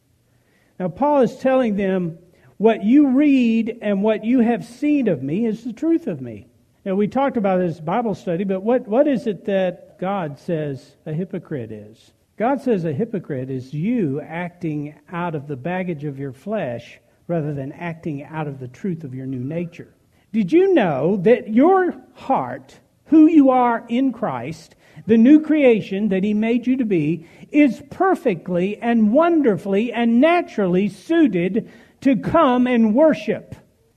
Now, 0.78 0.88
Paul 0.88 1.22
is 1.22 1.36
telling 1.36 1.76
them, 1.76 2.18
what 2.56 2.84
you 2.84 3.08
read 3.08 3.78
and 3.82 4.02
what 4.02 4.24
you 4.24 4.40
have 4.40 4.64
seen 4.64 5.08
of 5.08 5.22
me 5.22 5.44
is 5.46 5.64
the 5.64 5.72
truth 5.72 6.06
of 6.06 6.20
me. 6.20 6.46
Now, 6.84 6.94
we 6.94 7.08
talked 7.08 7.36
about 7.36 7.58
this 7.58 7.80
Bible 7.80 8.14
study, 8.14 8.44
but 8.44 8.62
what, 8.62 8.86
what 8.86 9.08
is 9.08 9.26
it 9.26 9.44
that 9.46 9.98
God 9.98 10.38
says 10.38 10.96
a 11.06 11.12
hypocrite 11.12 11.72
is? 11.72 12.12
God 12.36 12.60
says 12.60 12.84
a 12.84 12.92
hypocrite 12.92 13.50
is 13.50 13.72
you 13.72 14.20
acting 14.20 14.94
out 15.10 15.34
of 15.34 15.46
the 15.46 15.56
baggage 15.56 16.04
of 16.04 16.18
your 16.18 16.32
flesh 16.32 16.98
rather 17.26 17.54
than 17.54 17.72
acting 17.72 18.24
out 18.24 18.46
of 18.46 18.58
the 18.58 18.68
truth 18.68 19.04
of 19.04 19.14
your 19.14 19.26
new 19.26 19.42
nature. 19.42 19.94
Did 20.32 20.52
you 20.52 20.74
know 20.74 21.16
that 21.18 21.52
your 21.52 21.94
heart 22.14 22.78
who 23.06 23.26
you 23.26 23.50
are 23.50 23.84
in 23.88 24.12
Christ, 24.12 24.74
the 25.06 25.18
new 25.18 25.40
creation 25.40 26.08
that 26.08 26.24
He 26.24 26.34
made 26.34 26.66
you 26.66 26.76
to 26.76 26.84
be, 26.84 27.26
is 27.50 27.82
perfectly 27.90 28.76
and 28.78 29.12
wonderfully 29.12 29.92
and 29.92 30.20
naturally 30.20 30.88
suited 30.88 31.70
to 32.00 32.16
come 32.16 32.66
and 32.66 32.94
worship. 32.94 33.54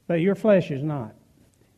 But 0.07 0.21
your 0.21 0.35
flesh 0.35 0.71
is 0.71 0.83
not. 0.83 1.13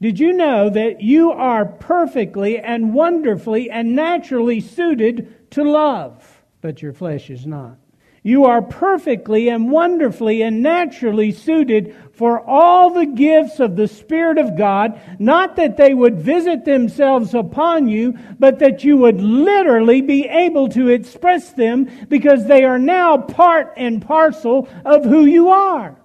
Did 0.01 0.19
you 0.19 0.31
know 0.33 0.69
that 0.69 1.01
you 1.01 1.31
are 1.31 1.65
perfectly 1.65 2.57
and 2.57 2.93
wonderfully 2.93 3.69
and 3.69 3.95
naturally 3.95 4.61
suited 4.61 5.51
to 5.51 5.63
love? 5.63 6.43
But 6.61 6.81
your 6.81 6.93
flesh 6.93 7.29
is 7.29 7.45
not. 7.45 7.77
You 8.21 8.45
are 8.45 8.61
perfectly 8.61 9.49
and 9.49 9.71
wonderfully 9.71 10.41
and 10.41 10.61
naturally 10.61 11.31
suited 11.31 11.95
for 12.13 12.41
all 12.41 12.89
the 12.91 13.05
gifts 13.05 13.61
of 13.61 13.77
the 13.77 13.87
Spirit 13.87 14.37
of 14.37 14.57
God, 14.57 14.99
not 15.19 15.55
that 15.55 15.77
they 15.77 15.93
would 15.93 16.19
visit 16.19 16.65
themselves 16.65 17.33
upon 17.33 17.87
you, 17.87 18.17
but 18.37 18.59
that 18.59 18.83
you 18.83 18.97
would 18.97 19.21
literally 19.21 20.01
be 20.01 20.25
able 20.27 20.67
to 20.69 20.89
express 20.89 21.53
them 21.53 21.89
because 22.09 22.45
they 22.45 22.65
are 22.65 22.79
now 22.79 23.17
part 23.17 23.73
and 23.77 24.05
parcel 24.05 24.67
of 24.83 25.05
who 25.05 25.25
you 25.25 25.49
are. 25.49 25.95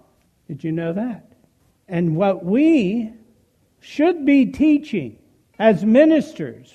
Did 0.47 0.63
you 0.63 0.71
know 0.71 0.93
that? 0.93 1.33
And 1.89 2.15
what 2.17 2.45
we 2.45 3.13
should 3.81 4.25
be 4.25 4.47
teaching 4.47 5.19
as 5.59 5.85
ministers, 5.85 6.73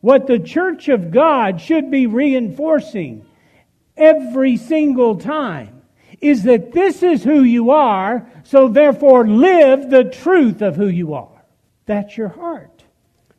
what 0.00 0.26
the 0.26 0.38
church 0.38 0.88
of 0.88 1.12
God 1.12 1.60
should 1.60 1.90
be 1.90 2.06
reinforcing 2.06 3.24
every 4.00 4.56
single 4.56 5.16
time 5.16 5.82
is 6.20 6.42
that 6.44 6.72
this 6.72 7.02
is 7.02 7.24
who 7.24 7.42
you 7.42 7.70
are, 7.70 8.30
so 8.42 8.68
therefore 8.68 9.26
live 9.26 9.90
the 9.90 10.04
truth 10.04 10.60
of 10.62 10.76
who 10.76 10.88
you 10.88 11.14
are. 11.14 11.44
That's 11.86 12.16
your 12.16 12.28
heart. 12.28 12.84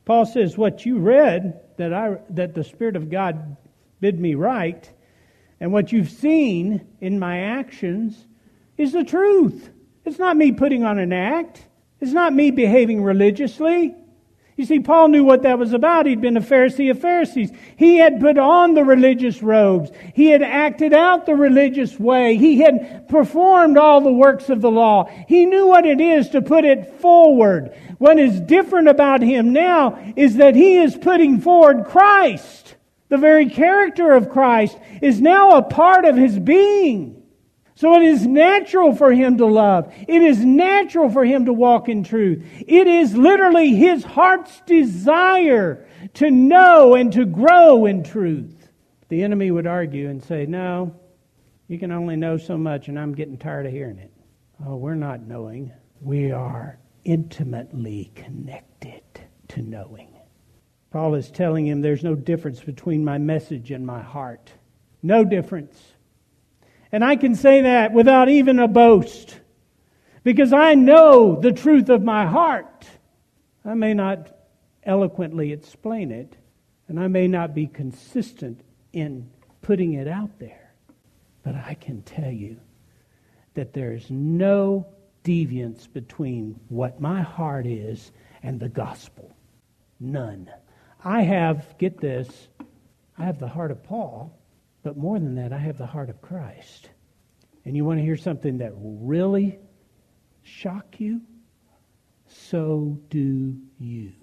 Paul 0.06 0.26
says, 0.26 0.58
What 0.58 0.86
you 0.86 0.98
read 0.98 1.62
that, 1.78 1.94
I, 1.94 2.18
that 2.32 2.56
the 2.56 2.64
Spirit 2.64 2.96
of 2.96 3.10
God 3.10 3.58
bid 4.00 4.20
me 4.20 4.36
write, 4.36 4.92
and 5.60 5.72
what 5.72 5.92
you've 5.92 6.10
seen 6.10 6.88
in 7.02 7.20
my 7.20 7.40
actions 7.40 8.26
is 8.78 8.94
the 8.94 9.04
truth. 9.04 9.70
It's 10.06 10.18
not 10.18 10.36
me 10.36 10.52
putting 10.52 10.84
on 10.84 10.98
an 10.98 11.14
act. 11.14 11.64
It's 12.00 12.14
not 12.14 12.34
me 12.34 12.50
behaving 12.50 13.04
religiously. 13.04 13.96
You 14.58 14.66
see, 14.66 14.80
Paul 14.80 15.08
knew 15.08 15.24
what 15.24 15.44
that 15.44 15.58
was 15.58 15.74
about. 15.74 16.06
He'd 16.06 16.22
been 16.22 16.38
a 16.38 16.42
Pharisee 16.42 16.92
of 16.92 17.00
Pharisees. 17.00 17.52
He 17.78 17.98
had 17.98 18.20
put 18.20 18.38
on 18.38 18.74
the 18.74 18.84
religious 18.84 19.42
robes. 19.42 19.92
He 20.14 20.28
had 20.28 20.44
acted 20.44 20.94
out 20.94 21.26
the 21.26 21.36
religious 21.36 22.00
way. 22.00 22.38
He 22.38 22.60
had 22.60 23.08
performed 23.08 23.78
all 23.78 24.02
the 24.02 24.12
works 24.12 24.50
of 24.50 24.62
the 24.62 24.70
law. 24.70 25.10
He 25.28 25.46
knew 25.46 25.68
what 25.68 25.86
it 25.86 26.02
is 26.02 26.30
to 26.30 26.42
put 26.42 26.66
it 26.66 27.00
forward. 27.00 27.74
What 27.98 28.20
is 28.20 28.40
different 28.42 28.90
about 28.90 29.22
him 29.22 29.54
now 29.54 29.98
is 30.16 30.36
that 30.36 30.56
he 30.56 30.78
is 30.78 30.98
putting 30.98 31.40
forward 31.40 31.86
Christ. 31.86 32.76
The 33.10 33.18
very 33.18 33.50
character 33.50 34.12
of 34.12 34.30
Christ 34.30 34.78
is 35.02 35.22
now 35.22 35.52
a 35.52 35.62
part 35.62 36.06
of 36.06 36.18
his 36.18 36.38
being. 36.38 37.21
So 37.82 37.96
it 37.96 38.04
is 38.04 38.28
natural 38.28 38.94
for 38.94 39.12
him 39.12 39.40
to 39.40 39.48
love. 39.48 39.92
It 40.08 40.22
is 40.22 40.46
natural 40.46 41.10
for 41.10 41.26
him 41.26 41.46
to 41.46 41.54
walk 41.54 41.90
in 41.90 42.04
truth. 42.04 42.46
It 42.60 42.86
is 42.86 43.18
literally 43.18 43.74
his 43.74 44.04
heart's 44.04 44.62
desire 44.68 45.88
to 46.14 46.30
know 46.30 46.94
and 46.94 47.12
to 47.14 47.26
grow 47.26 47.88
in 47.88 48.04
truth. 48.04 48.70
The 49.10 49.24
enemy 49.24 49.50
would 49.50 49.66
argue 49.66 50.12
and 50.12 50.24
say, 50.24 50.46
No, 50.46 50.96
you 51.68 51.80
can 51.80 51.92
only 51.92 52.16
know 52.16 52.38
so 52.38 52.56
much, 52.56 52.88
and 52.88 53.00
I'm 53.00 53.16
getting 53.16 53.40
tired 53.40 53.66
of 53.66 53.72
hearing 53.72 53.98
it. 53.98 54.12
Oh, 54.64 54.76
we're 54.76 54.94
not 54.94 55.22
knowing. 55.22 55.72
We 56.02 56.32
are 56.32 56.78
intimately 57.04 58.12
connected 58.14 59.02
to 59.48 59.64
knowing. 59.64 60.16
Paul 60.92 61.16
is 61.16 61.32
telling 61.32 61.66
him 61.66 61.82
there's 61.82 62.04
no 62.04 62.14
difference 62.14 62.60
between 62.60 63.04
my 63.04 63.18
message 63.18 63.72
and 63.72 63.84
my 63.88 64.04
heart. 64.04 64.52
No 65.02 65.24
difference. 65.24 65.94
And 66.92 67.04
I 67.04 67.16
can 67.16 67.36
say 67.36 67.62
that 67.62 67.94
without 67.94 68.30
even 68.30 68.60
a 68.60 68.68
boast 68.68 69.40
because 70.24 70.54
I 70.54 70.76
know 70.76 71.40
the 71.40 71.52
truth 71.52 71.90
of 71.90 72.04
my 72.04 72.26
heart. 72.26 72.86
I 73.64 73.74
may 73.74 73.94
not 73.94 74.36
eloquently 74.84 75.52
explain 75.52 76.12
it, 76.12 76.36
and 76.88 77.00
I 77.00 77.08
may 77.08 77.28
not 77.28 77.54
be 77.54 77.68
consistent 77.68 78.62
in 78.94 79.30
putting 79.62 79.94
it 79.94 80.08
out 80.08 80.38
there, 80.40 80.74
but 81.44 81.56
I 81.56 81.76
can 81.76 82.02
tell 82.02 82.32
you 82.32 82.58
that 83.54 83.74
there 83.74 83.94
is 83.94 84.10
no 84.10 84.88
deviance 85.24 85.92
between 85.92 86.60
what 86.70 87.00
my 87.00 87.22
heart 87.22 87.66
is 87.66 88.12
and 88.44 88.60
the 88.60 88.70
gospel. 88.70 89.36
None. 90.00 90.50
I 91.04 91.22
have, 91.22 91.78
get 91.78 92.00
this, 92.00 92.48
I 93.18 93.26
have 93.26 93.40
the 93.40 93.48
heart 93.48 93.72
of 93.72 93.84
Paul 93.84 94.36
but 94.84 94.98
more 94.98 95.20
than 95.20 95.36
that, 95.36 95.54
I 95.54 95.58
have 95.58 95.78
the 95.78 95.86
heart 95.86 96.10
of 96.10 96.22
Christ. 96.22 96.90
And 97.66 97.76
you 97.76 97.86
want 97.86 98.00
to 98.00 98.04
hear 98.04 98.18
something 98.18 98.58
that 98.60 98.80
will 98.80 98.98
really 98.98 99.60
shock 100.44 101.00
you? 101.00 101.22
So 102.28 103.00
do 103.10 103.56
you. 103.78 104.14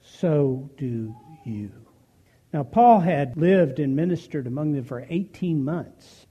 So 0.00 0.70
do 0.76 1.14
you. 1.44 1.70
Now, 2.52 2.64
Paul 2.64 3.00
had 3.00 3.36
lived 3.36 3.78
and 3.78 3.94
ministered 3.94 4.46
among 4.46 4.72
them 4.72 4.84
for 4.84 5.06
18 5.08 5.64
months. 5.64 6.26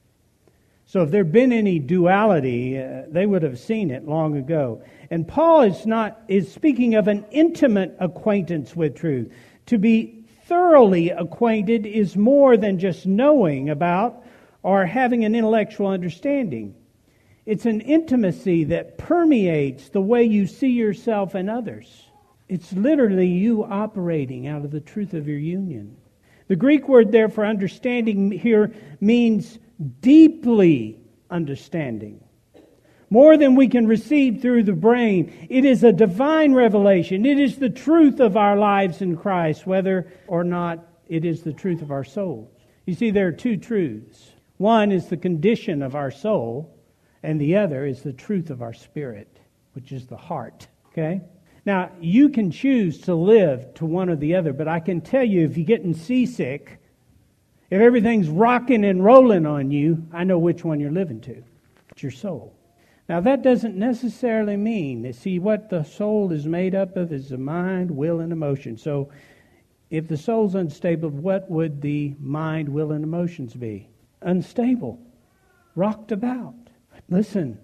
So, 0.86 1.04
if 1.04 1.12
there 1.12 1.24
had 1.24 1.32
been 1.32 1.54
any 1.54 1.78
duality, 1.78 2.80
uh, 2.80 3.04
they 3.08 3.26
would 3.26 3.44
have 3.44 3.60
seen 3.60 3.92
it 3.92 4.08
long 4.08 4.36
ago. 4.36 4.82
And 5.12 5.28
Paul 5.28 5.62
is 5.62 5.86
not 5.86 6.20
is 6.28 6.52
speaking 6.52 6.96
of 6.96 7.08
an 7.08 7.26
intimate 7.32 7.96
acquaintance 8.00 8.76
with 8.76 8.96
truth. 8.96 9.32
To 9.68 9.78
be 9.78 10.19
thoroughly 10.50 11.12
acquainted 11.12 11.86
is 11.86 12.18
more 12.18 12.58
than 12.58 12.80
just 12.80 13.06
knowing 13.06 13.70
about 13.70 14.26
or 14.64 14.86
having 14.86 15.24
an 15.24 15.36
intellectual 15.36 15.88
understanding. 15.88 16.76
It's 17.46 17.68
an 17.68 17.82
intimacy 17.82 18.64
that 18.66 18.98
permeates 18.98 19.90
the 19.90 20.02
way 20.02 20.24
you 20.24 20.48
see 20.48 20.72
yourself 20.72 21.36
and 21.36 21.50
others. 21.50 22.10
It's 22.48 22.74
literally 22.74 23.28
you 23.28 23.64
operating 23.64 24.48
out 24.48 24.66
of 24.66 24.72
the 24.72 24.82
truth 24.82 25.14
of 25.14 25.28
your 25.28 25.38
union. 25.38 25.96
The 26.48 26.56
Greek 26.56 26.90
word 26.90 27.12
there 27.12 27.30
for 27.30 27.46
understanding 27.46 28.32
here 28.32 28.74
means 29.00 29.60
deeply 30.02 31.00
understanding. 31.30 32.24
More 33.10 33.38
than 33.38 33.56
we 33.56 33.68
can 33.68 33.88
receive 33.88 34.42
through 34.42 34.64
the 34.64 34.74
brain. 34.74 35.48
It 35.50 35.66
is 35.66 35.84
a 35.84 35.92
divine 35.92 36.54
revelation. 36.54 37.26
It 37.26 37.40
is 37.40 37.58
the 37.58 37.70
truth 37.70 38.20
of 38.20 38.38
our 38.38 38.56
lives 38.56 39.02
in 39.02 39.18
Christ, 39.18 39.66
whether 39.66 40.12
or 40.28 40.44
not 40.44 40.86
it 41.08 41.26
is 41.26 41.42
the 41.42 41.54
truth 41.54 41.82
of 41.82 41.92
our 41.92 42.04
souls. 42.04 42.50
You 42.86 42.96
see, 42.96 43.12
there 43.12 43.28
are 43.28 43.32
two 43.32 43.58
truths. 43.58 44.32
One 44.58 44.92
is 44.92 45.08
the 45.08 45.18
condition 45.18 45.82
of 45.82 45.96
our 45.96 46.12
soul, 46.12 46.76
and 47.24 47.40
the 47.40 47.58
other 47.58 47.86
is 47.86 48.02
the 48.02 48.14
truth 48.14 48.50
of 48.50 48.62
our 48.62 48.74
spirit, 48.74 49.40
which 49.74 49.92
is 49.92 50.06
the 50.06 50.18
heart. 50.18 50.68
Okay? 50.92 51.22
Now, 51.66 51.92
you 52.00 52.30
can 52.30 52.52
choose 52.52 53.02
to 53.02 53.16
live 53.16 53.74
to 53.76 53.86
one 53.86 54.10
or 54.10 54.16
the 54.16 54.36
other, 54.36 54.54
but 54.54 54.68
I 54.68 54.80
can 54.80 55.02
tell 55.02 55.24
you 55.24 55.46
if 55.46 55.58
you're 55.58 55.66
getting 55.66 55.94
seasick, 55.94 56.80
if 57.70 57.82
everything's 57.82 58.30
rocking 58.30 58.86
and 58.86 59.04
rolling 59.04 59.46
on 59.46 59.72
you, 59.72 60.08
I 60.12 60.24
know 60.24 60.40
which 60.40 60.64
one 60.64 60.80
you're 60.80 60.92
living 60.92 61.22
to. 61.22 61.44
It's 61.92 62.04
your 62.04 62.12
soul. 62.12 62.56
Now, 63.10 63.20
that 63.22 63.42
doesn't 63.42 63.76
necessarily 63.76 64.56
mean 64.56 65.02
that, 65.02 65.16
see, 65.16 65.40
what 65.40 65.72
the 65.72 65.84
soul 65.84 66.32
is 66.32 66.46
made 66.46 66.76
up 66.76 66.96
of 66.96 67.12
is 67.12 67.30
the 67.30 67.40
mind, 67.40 67.90
will, 67.90 68.20
and 68.20 68.32
emotion. 68.32 68.78
So, 68.78 69.10
if 69.90 70.08
the 70.08 70.16
soul's 70.16 70.54
unstable, 70.54 71.10
what 71.10 71.50
would 71.50 71.82
the 71.82 72.14
mind, 72.20 72.70
will, 72.70 72.92
and 72.92 73.04
emotions 73.04 73.56
be? 73.56 73.90
Unstable, 74.22 75.00
rocked 75.74 76.12
about. 76.12 76.54
Listen, 77.10 77.58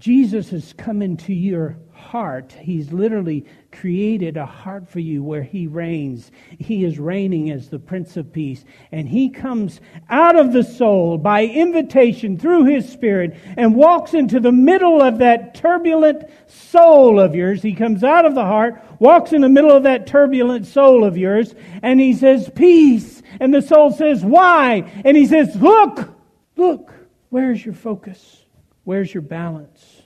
Jesus 0.00 0.48
has 0.48 0.72
come 0.72 1.02
into 1.02 1.34
your 1.34 1.76
heart. 1.92 2.52
He's 2.58 2.90
literally 2.90 3.44
created 3.70 4.38
a 4.38 4.46
heart 4.46 4.88
for 4.88 4.98
you 4.98 5.22
where 5.22 5.42
He 5.42 5.66
reigns. 5.66 6.32
He 6.58 6.86
is 6.86 6.98
reigning 6.98 7.50
as 7.50 7.68
the 7.68 7.78
Prince 7.78 8.16
of 8.16 8.32
Peace. 8.32 8.64
And 8.90 9.06
He 9.06 9.28
comes 9.28 9.78
out 10.08 10.36
of 10.36 10.54
the 10.54 10.64
soul 10.64 11.18
by 11.18 11.44
invitation 11.44 12.38
through 12.38 12.64
His 12.64 12.90
Spirit 12.90 13.36
and 13.58 13.76
walks 13.76 14.14
into 14.14 14.40
the 14.40 14.52
middle 14.52 15.02
of 15.02 15.18
that 15.18 15.54
turbulent 15.54 16.24
soul 16.46 17.20
of 17.20 17.34
yours. 17.34 17.60
He 17.60 17.74
comes 17.74 18.02
out 18.02 18.24
of 18.24 18.34
the 18.34 18.46
heart, 18.46 18.82
walks 18.98 19.34
in 19.34 19.42
the 19.42 19.50
middle 19.50 19.70
of 19.70 19.82
that 19.82 20.06
turbulent 20.06 20.66
soul 20.66 21.04
of 21.04 21.18
yours, 21.18 21.54
and 21.82 22.00
He 22.00 22.14
says, 22.14 22.50
Peace. 22.54 23.22
And 23.38 23.52
the 23.52 23.62
soul 23.62 23.92
says, 23.92 24.24
Why? 24.24 24.90
And 25.04 25.14
He 25.14 25.26
says, 25.26 25.54
Look, 25.56 26.08
look, 26.56 26.90
where's 27.28 27.62
your 27.62 27.74
focus? 27.74 28.40
Where's 28.84 29.12
your 29.12 29.22
balance? 29.22 30.02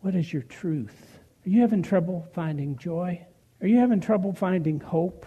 What 0.00 0.14
is 0.14 0.32
your 0.32 0.42
truth? 0.42 1.18
Are 1.44 1.48
you 1.48 1.60
having 1.60 1.82
trouble 1.82 2.26
finding 2.34 2.76
joy? 2.76 3.24
Are 3.60 3.66
you 3.66 3.78
having 3.78 4.00
trouble 4.00 4.32
finding 4.32 4.80
hope? 4.80 5.26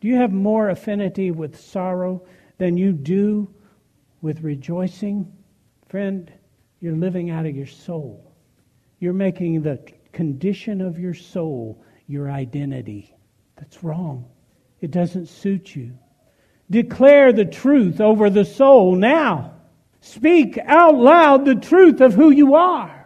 Do 0.00 0.08
you 0.08 0.16
have 0.16 0.32
more 0.32 0.70
affinity 0.70 1.30
with 1.30 1.60
sorrow 1.60 2.24
than 2.58 2.76
you 2.76 2.92
do 2.92 3.52
with 4.20 4.42
rejoicing? 4.42 5.32
Friend, 5.88 6.32
you're 6.80 6.96
living 6.96 7.30
out 7.30 7.46
of 7.46 7.56
your 7.56 7.66
soul. 7.66 8.32
You're 9.00 9.12
making 9.12 9.62
the 9.62 9.80
condition 10.12 10.80
of 10.80 10.98
your 10.98 11.14
soul 11.14 11.82
your 12.08 12.30
identity. 12.30 13.14
That's 13.56 13.84
wrong. 13.84 14.24
It 14.80 14.90
doesn't 14.90 15.26
suit 15.26 15.76
you. 15.76 15.98
Declare 16.70 17.32
the 17.32 17.44
truth 17.44 18.00
over 18.00 18.30
the 18.30 18.44
soul 18.44 18.94
now. 18.94 19.57
Speak 20.00 20.58
out 20.64 20.96
loud 20.96 21.44
the 21.44 21.54
truth 21.54 22.00
of 22.00 22.14
who 22.14 22.30
you 22.30 22.54
are. 22.54 22.97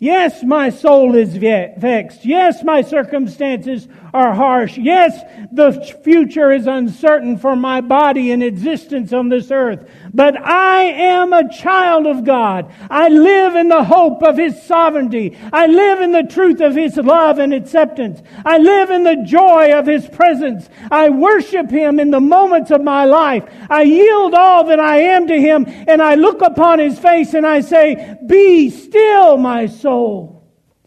Yes, 0.00 0.44
my 0.44 0.70
soul 0.70 1.16
is 1.16 1.36
vexed. 1.36 2.24
Yes, 2.24 2.62
my 2.62 2.82
circumstances 2.82 3.88
are 4.14 4.32
harsh. 4.32 4.78
Yes, 4.78 5.20
the 5.50 5.72
future 6.04 6.52
is 6.52 6.68
uncertain 6.68 7.36
for 7.36 7.56
my 7.56 7.80
body 7.80 8.30
and 8.30 8.40
existence 8.40 9.12
on 9.12 9.28
this 9.28 9.50
earth. 9.50 9.90
But 10.14 10.40
I 10.40 10.82
am 10.84 11.32
a 11.32 11.52
child 11.52 12.06
of 12.06 12.24
God. 12.24 12.72
I 12.88 13.08
live 13.08 13.56
in 13.56 13.68
the 13.68 13.82
hope 13.82 14.22
of 14.22 14.36
His 14.36 14.62
sovereignty. 14.62 15.36
I 15.52 15.66
live 15.66 16.00
in 16.00 16.12
the 16.12 16.22
truth 16.22 16.60
of 16.60 16.76
His 16.76 16.96
love 16.96 17.40
and 17.40 17.52
acceptance. 17.52 18.22
I 18.46 18.58
live 18.58 18.90
in 18.90 19.02
the 19.02 19.24
joy 19.26 19.76
of 19.76 19.86
His 19.86 20.08
presence. 20.08 20.68
I 20.92 21.10
worship 21.10 21.70
Him 21.70 21.98
in 21.98 22.12
the 22.12 22.20
moments 22.20 22.70
of 22.70 22.84
my 22.84 23.04
life. 23.04 23.44
I 23.68 23.82
yield 23.82 24.34
all 24.34 24.62
that 24.64 24.78
I 24.78 24.98
am 24.98 25.26
to 25.26 25.40
Him 25.40 25.64
and 25.66 26.00
I 26.00 26.14
look 26.14 26.40
upon 26.40 26.78
His 26.78 27.00
face 27.00 27.34
and 27.34 27.44
I 27.44 27.62
say, 27.62 28.16
be 28.24 28.70
still 28.70 29.36
my 29.38 29.66
soul. 29.66 29.87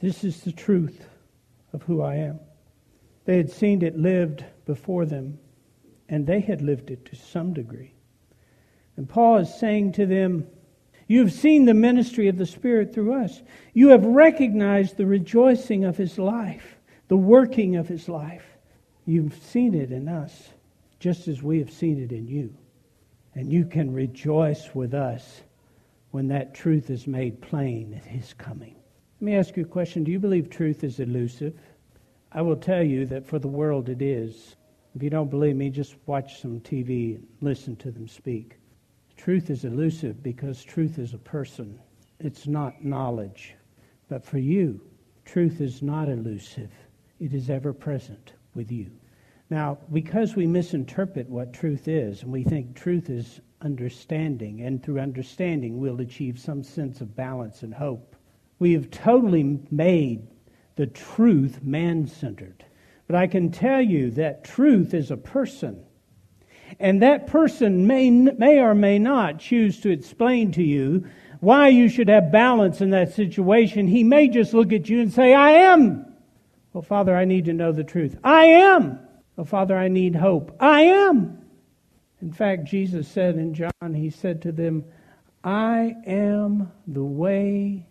This 0.01 0.23
is 0.23 0.41
the 0.41 0.51
truth 0.51 1.07
of 1.73 1.83
who 1.83 2.01
I 2.01 2.15
am. 2.15 2.39
They 3.25 3.37
had 3.37 3.51
seen 3.51 3.83
it 3.83 3.95
lived 3.95 4.43
before 4.65 5.05
them, 5.05 5.37
and 6.09 6.25
they 6.25 6.39
had 6.39 6.63
lived 6.63 6.89
it 6.89 7.05
to 7.05 7.15
some 7.15 7.53
degree. 7.53 7.93
And 8.97 9.07
Paul 9.07 9.37
is 9.37 9.53
saying 9.53 9.91
to 9.93 10.07
them, 10.07 10.47
You 11.07 11.19
have 11.19 11.31
seen 11.31 11.65
the 11.65 11.75
ministry 11.75 12.29
of 12.29 12.37
the 12.39 12.47
Spirit 12.47 12.95
through 12.95 13.13
us. 13.13 13.43
You 13.75 13.89
have 13.89 14.03
recognized 14.03 14.97
the 14.97 15.05
rejoicing 15.05 15.85
of 15.85 15.97
his 15.97 16.17
life, 16.17 16.77
the 17.07 17.17
working 17.17 17.75
of 17.75 17.87
his 17.87 18.09
life. 18.09 18.57
You've 19.05 19.37
seen 19.37 19.75
it 19.75 19.91
in 19.91 20.07
us, 20.07 20.49
just 20.99 21.27
as 21.27 21.43
we 21.43 21.59
have 21.59 21.71
seen 21.71 22.03
it 22.03 22.11
in 22.11 22.27
you. 22.27 22.55
And 23.35 23.53
you 23.53 23.65
can 23.65 23.93
rejoice 23.93 24.73
with 24.73 24.95
us 24.95 25.41
when 26.09 26.27
that 26.29 26.55
truth 26.55 26.89
is 26.89 27.05
made 27.05 27.39
plain 27.39 27.93
at 27.93 28.03
his 28.03 28.33
coming. 28.33 28.80
Let 29.21 29.25
me 29.25 29.35
ask 29.35 29.55
you 29.55 29.65
a 29.65 29.67
question 29.67 30.03
Do 30.03 30.11
you 30.11 30.17
believe 30.17 30.49
truth 30.49 30.83
is 30.83 30.99
elusive? 30.99 31.53
I 32.31 32.41
will 32.41 32.55
tell 32.55 32.81
you 32.81 33.05
that 33.05 33.23
for 33.23 33.37
the 33.37 33.47
world 33.47 33.87
it 33.87 34.01
is. 34.01 34.55
If 34.95 35.03
you 35.03 35.11
don't 35.11 35.29
believe 35.29 35.55
me, 35.55 35.69
just 35.69 35.95
watch 36.07 36.41
some 36.41 36.59
TV 36.61 37.17
and 37.17 37.27
listen 37.39 37.75
to 37.75 37.91
them 37.91 38.07
speak. 38.07 38.57
Truth 39.17 39.51
is 39.51 39.63
elusive 39.63 40.23
because 40.23 40.63
truth 40.63 40.97
is 40.97 41.13
a 41.13 41.19
person, 41.19 41.79
it's 42.19 42.47
not 42.47 42.83
knowledge. 42.83 43.53
But 44.09 44.25
for 44.25 44.39
you, 44.39 44.81
truth 45.23 45.61
is 45.61 45.83
not 45.83 46.09
elusive, 46.09 46.71
it 47.19 47.35
is 47.35 47.51
ever 47.51 47.73
present 47.73 48.33
with 48.55 48.71
you. 48.71 48.89
Now, 49.51 49.77
because 49.93 50.35
we 50.35 50.47
misinterpret 50.47 51.29
what 51.29 51.53
truth 51.53 51.87
is, 51.87 52.23
and 52.23 52.31
we 52.31 52.43
think 52.43 52.73
truth 52.75 53.11
is 53.11 53.39
understanding, 53.61 54.61
and 54.61 54.81
through 54.81 54.99
understanding 54.99 55.79
we'll 55.79 56.01
achieve 56.01 56.39
some 56.39 56.63
sense 56.63 57.01
of 57.01 57.15
balance 57.15 57.61
and 57.61 57.75
hope, 57.75 58.10
we 58.61 58.73
have 58.73 58.91
totally 58.91 59.57
made 59.71 60.27
the 60.75 60.85
truth 60.85 61.63
man 61.63 62.05
centered. 62.05 62.63
But 63.07 63.15
I 63.15 63.25
can 63.25 63.49
tell 63.49 63.81
you 63.81 64.11
that 64.11 64.43
truth 64.43 64.93
is 64.93 65.09
a 65.09 65.17
person. 65.17 65.83
And 66.79 67.01
that 67.01 67.25
person 67.25 67.87
may, 67.87 68.11
may 68.11 68.59
or 68.59 68.75
may 68.75 68.99
not 68.99 69.39
choose 69.39 69.79
to 69.79 69.89
explain 69.89 70.51
to 70.51 70.63
you 70.63 71.07
why 71.39 71.69
you 71.69 71.89
should 71.89 72.07
have 72.07 72.31
balance 72.31 72.81
in 72.81 72.91
that 72.91 73.15
situation. 73.15 73.87
He 73.87 74.03
may 74.03 74.27
just 74.27 74.53
look 74.53 74.71
at 74.71 74.87
you 74.87 75.01
and 75.01 75.11
say, 75.11 75.33
I 75.33 75.53
am. 75.53 76.05
Well, 76.71 76.83
Father, 76.83 77.15
I 77.17 77.25
need 77.25 77.45
to 77.45 77.53
know 77.53 77.71
the 77.71 77.83
truth. 77.83 78.15
I 78.23 78.45
am. 78.45 78.99
Well, 79.37 79.45
Father, 79.45 79.75
I 79.75 79.87
need 79.87 80.15
hope. 80.15 80.55
I 80.59 80.83
am. 80.83 81.41
In 82.21 82.31
fact, 82.31 82.65
Jesus 82.65 83.07
said 83.07 83.37
in 83.37 83.55
John, 83.55 83.95
He 83.95 84.11
said 84.11 84.43
to 84.43 84.51
them, 84.51 84.85
I 85.43 85.95
am 86.05 86.71
the 86.85 87.03
way, 87.03 87.87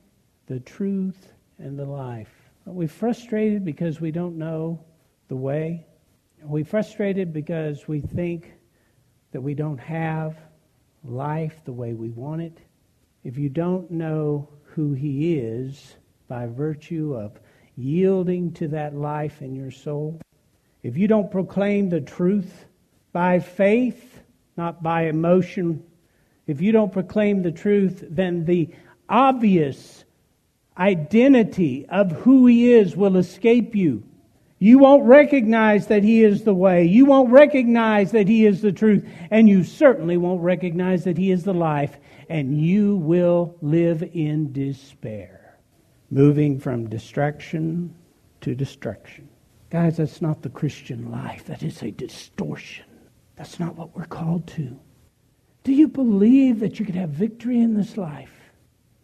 the 0.51 0.59
truth, 0.59 1.33
and 1.61 1.79
the 1.79 1.85
life. 1.85 2.51
Are 2.67 2.73
we 2.73 2.89
frustrated 2.89 3.65
because 3.65 4.01
we 4.01 4.11
don't 4.11 4.37
know 4.37 4.85
the 5.29 5.37
way? 5.37 5.87
Are 6.43 6.49
we 6.49 6.65
frustrated 6.65 7.33
because 7.33 7.87
we 7.87 8.01
think 8.01 8.53
that 9.31 9.41
we 9.41 9.55
don't 9.55 9.79
have 9.79 10.37
life 11.05 11.61
the 11.65 11.73
way 11.73 11.95
we 11.95 12.11
want 12.11 12.43
it? 12.43 12.59
If 13.23 13.39
you 13.39 13.49
don't 13.49 13.93
know 13.93 14.49
who 14.65 14.93
He 14.93 15.37
is 15.37 15.95
by 16.27 16.49
virtue 16.49 17.15
of 17.15 17.39
yielding 17.77 18.51
to 18.55 18.67
that 18.69 18.97
life 18.97 19.43
in 19.43 19.55
your 19.55 19.71
soul, 19.71 20.21
if 20.83 20.97
you 20.97 21.07
don't 21.07 21.31
proclaim 21.31 21.91
the 21.91 22.01
truth 22.01 22.65
by 23.13 23.39
faith, 23.39 24.19
not 24.57 24.83
by 24.83 25.03
emotion, 25.03 25.85
if 26.49 26.61
you 26.61 26.73
don't 26.73 26.93
proclaim 26.93 27.41
the 27.41 27.53
truth, 27.53 28.05
then 28.11 28.45
the 28.45 28.71
obvious 29.09 30.05
identity 30.81 31.87
of 31.88 32.11
who 32.11 32.47
He 32.47 32.73
is 32.73 32.97
will 32.97 33.16
escape 33.16 33.77
you. 33.77 34.03
You 34.59 34.79
won't 34.79 35.05
recognize 35.05 35.87
that 35.87 36.03
He 36.03 36.25
is 36.25 36.45
the 36.45 36.55
way. 36.55 36.85
You 36.85 37.07
won't 37.07 37.31
recognize 37.31 38.12
that 38.12 38.29
He 38.29 38.47
is 38.47 38.61
the 38.62 38.73
truth. 38.73 39.07
And 39.31 39.49
you 39.49 39.62
certainly 39.62 40.16
won't 40.16 40.43
recognize 40.43 41.05
that 41.05 41.16
He 41.16 41.31
is 41.31 41.45
the 41.45 41.55
life. 41.55 41.97
And 42.29 42.61
you 42.61 42.97
will 42.97 43.57
live 43.61 44.03
in 44.03 44.53
despair, 44.53 45.59
moving 46.11 46.59
from 46.59 46.88
distraction 46.88 47.95
to 48.40 48.55
destruction. 48.55 49.29
Guys, 49.71 49.99
that's 49.99 50.21
not 50.21 50.43
the 50.43 50.51
Christian 50.51 51.11
life. 51.11 51.45
That 51.47 51.62
is 51.62 51.83
a 51.83 51.90
distortion. 51.90 52.87
That's 53.37 53.61
not 53.61 53.77
what 53.77 53.97
we're 53.97 54.05
called 54.05 54.47
to. 54.49 54.79
Do 55.64 55.73
you 55.73 55.88
believe 55.88 56.61
that 56.61 56.79
you 56.79 56.87
could 56.87 56.95
have 56.95 57.11
victory 57.11 57.61
in 57.61 57.75
this 57.75 57.97
life? 57.97 58.39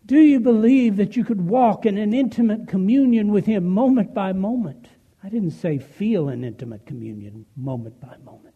Do 0.07 0.21
you 0.21 0.39
believe 0.39 0.97
that 0.97 1.17
you 1.17 1.25
could 1.25 1.49
walk 1.49 1.85
in 1.85 1.99
an 1.99 2.15
intimate 2.15 2.69
communion 2.69 3.33
with 3.33 3.47
Him 3.47 3.67
moment 3.67 4.15
by 4.15 4.33
moment? 4.33 4.87
I 5.25 5.29
didn't 5.29 5.51
say 5.51 5.79
feel 5.79 6.29
an 6.29 6.45
intimate 6.45 6.87
communion 6.87 7.45
moment 7.57 8.01
by 8.01 8.17
moment. 8.25 8.55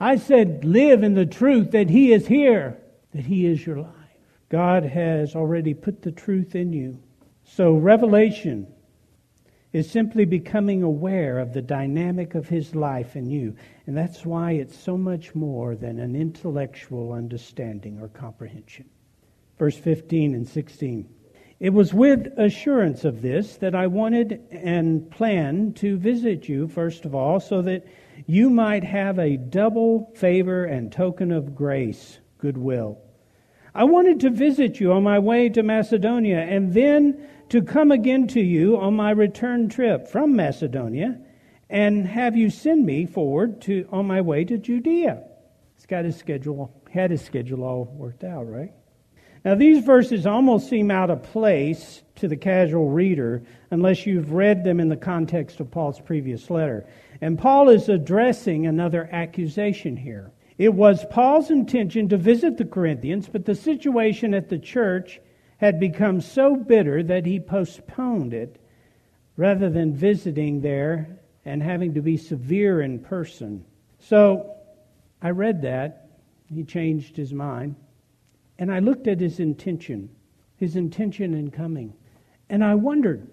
I 0.00 0.16
said 0.16 0.64
live 0.64 1.04
in 1.04 1.14
the 1.14 1.26
truth 1.26 1.70
that 1.70 1.88
He 1.88 2.12
is 2.12 2.26
here, 2.26 2.76
that 3.14 3.24
He 3.24 3.46
is 3.46 3.64
your 3.64 3.78
life. 3.78 3.94
God 4.48 4.82
has 4.84 5.36
already 5.36 5.74
put 5.74 6.02
the 6.02 6.10
truth 6.10 6.56
in 6.56 6.72
you. 6.72 6.98
So, 7.44 7.74
revelation 7.74 8.66
is 9.72 9.88
simply 9.88 10.24
becoming 10.24 10.82
aware 10.82 11.38
of 11.38 11.52
the 11.52 11.62
dynamic 11.62 12.34
of 12.34 12.48
his 12.48 12.74
life 12.74 13.14
in 13.14 13.30
you. 13.30 13.54
And 13.86 13.96
that's 13.96 14.26
why 14.26 14.52
it's 14.52 14.76
so 14.76 14.98
much 14.98 15.34
more 15.34 15.76
than 15.76 16.00
an 16.00 16.16
intellectual 16.16 17.12
understanding 17.12 18.00
or 18.00 18.08
comprehension. 18.08 18.86
Verse 19.60 19.76
15 19.76 20.34
and 20.34 20.48
16. 20.48 21.06
It 21.58 21.74
was 21.74 21.92
with 21.92 22.32
assurance 22.38 23.04
of 23.04 23.20
this 23.20 23.58
that 23.58 23.74
I 23.74 23.88
wanted 23.88 24.40
and 24.50 25.10
planned 25.10 25.76
to 25.76 25.98
visit 25.98 26.48
you, 26.48 26.66
first 26.66 27.04
of 27.04 27.14
all, 27.14 27.40
so 27.40 27.60
that 27.60 27.84
you 28.24 28.48
might 28.48 28.84
have 28.84 29.18
a 29.18 29.36
double 29.36 30.10
favor 30.16 30.64
and 30.64 30.90
token 30.90 31.30
of 31.30 31.54
grace, 31.54 32.20
goodwill. 32.38 33.02
I 33.74 33.84
wanted 33.84 34.20
to 34.20 34.30
visit 34.30 34.80
you 34.80 34.94
on 34.94 35.02
my 35.02 35.18
way 35.18 35.50
to 35.50 35.62
Macedonia 35.62 36.40
and 36.40 36.72
then 36.72 37.28
to 37.50 37.60
come 37.60 37.92
again 37.92 38.28
to 38.28 38.40
you 38.40 38.78
on 38.78 38.96
my 38.96 39.10
return 39.10 39.68
trip 39.68 40.08
from 40.08 40.34
Macedonia 40.34 41.20
and 41.68 42.06
have 42.06 42.34
you 42.34 42.48
send 42.48 42.86
me 42.86 43.04
forward 43.04 43.60
to 43.60 43.86
on 43.92 44.06
my 44.06 44.22
way 44.22 44.42
to 44.46 44.56
Judea. 44.56 45.22
He's 45.76 45.84
got 45.84 46.06
his 46.06 46.16
schedule, 46.16 46.82
had 46.90 47.10
his 47.10 47.20
schedule 47.20 47.62
all 47.62 47.84
worked 47.84 48.24
out, 48.24 48.48
right? 48.48 48.72
Now, 49.44 49.54
these 49.54 49.82
verses 49.82 50.26
almost 50.26 50.68
seem 50.68 50.90
out 50.90 51.08
of 51.08 51.22
place 51.22 52.02
to 52.16 52.28
the 52.28 52.36
casual 52.36 52.90
reader 52.90 53.42
unless 53.70 54.04
you've 54.04 54.32
read 54.32 54.64
them 54.64 54.80
in 54.80 54.90
the 54.90 54.96
context 54.96 55.60
of 55.60 55.70
Paul's 55.70 55.98
previous 55.98 56.50
letter. 56.50 56.86
And 57.22 57.38
Paul 57.38 57.70
is 57.70 57.88
addressing 57.88 58.66
another 58.66 59.08
accusation 59.10 59.96
here. 59.96 60.30
It 60.58 60.74
was 60.74 61.06
Paul's 61.10 61.50
intention 61.50 62.10
to 62.10 62.18
visit 62.18 62.58
the 62.58 62.66
Corinthians, 62.66 63.30
but 63.30 63.46
the 63.46 63.54
situation 63.54 64.34
at 64.34 64.50
the 64.50 64.58
church 64.58 65.20
had 65.56 65.80
become 65.80 66.20
so 66.20 66.54
bitter 66.54 67.02
that 67.02 67.24
he 67.24 67.40
postponed 67.40 68.34
it 68.34 68.60
rather 69.38 69.70
than 69.70 69.94
visiting 69.94 70.60
there 70.60 71.18
and 71.46 71.62
having 71.62 71.94
to 71.94 72.02
be 72.02 72.18
severe 72.18 72.82
in 72.82 72.98
person. 72.98 73.64
So 74.00 74.54
I 75.22 75.30
read 75.30 75.62
that. 75.62 76.10
He 76.46 76.64
changed 76.64 77.16
his 77.16 77.32
mind. 77.32 77.76
And 78.60 78.70
I 78.70 78.78
looked 78.78 79.08
at 79.08 79.20
his 79.20 79.40
intention, 79.40 80.10
his 80.56 80.76
intention 80.76 81.32
in 81.32 81.50
coming. 81.50 81.94
And 82.50 82.62
I 82.62 82.74
wondered, 82.74 83.26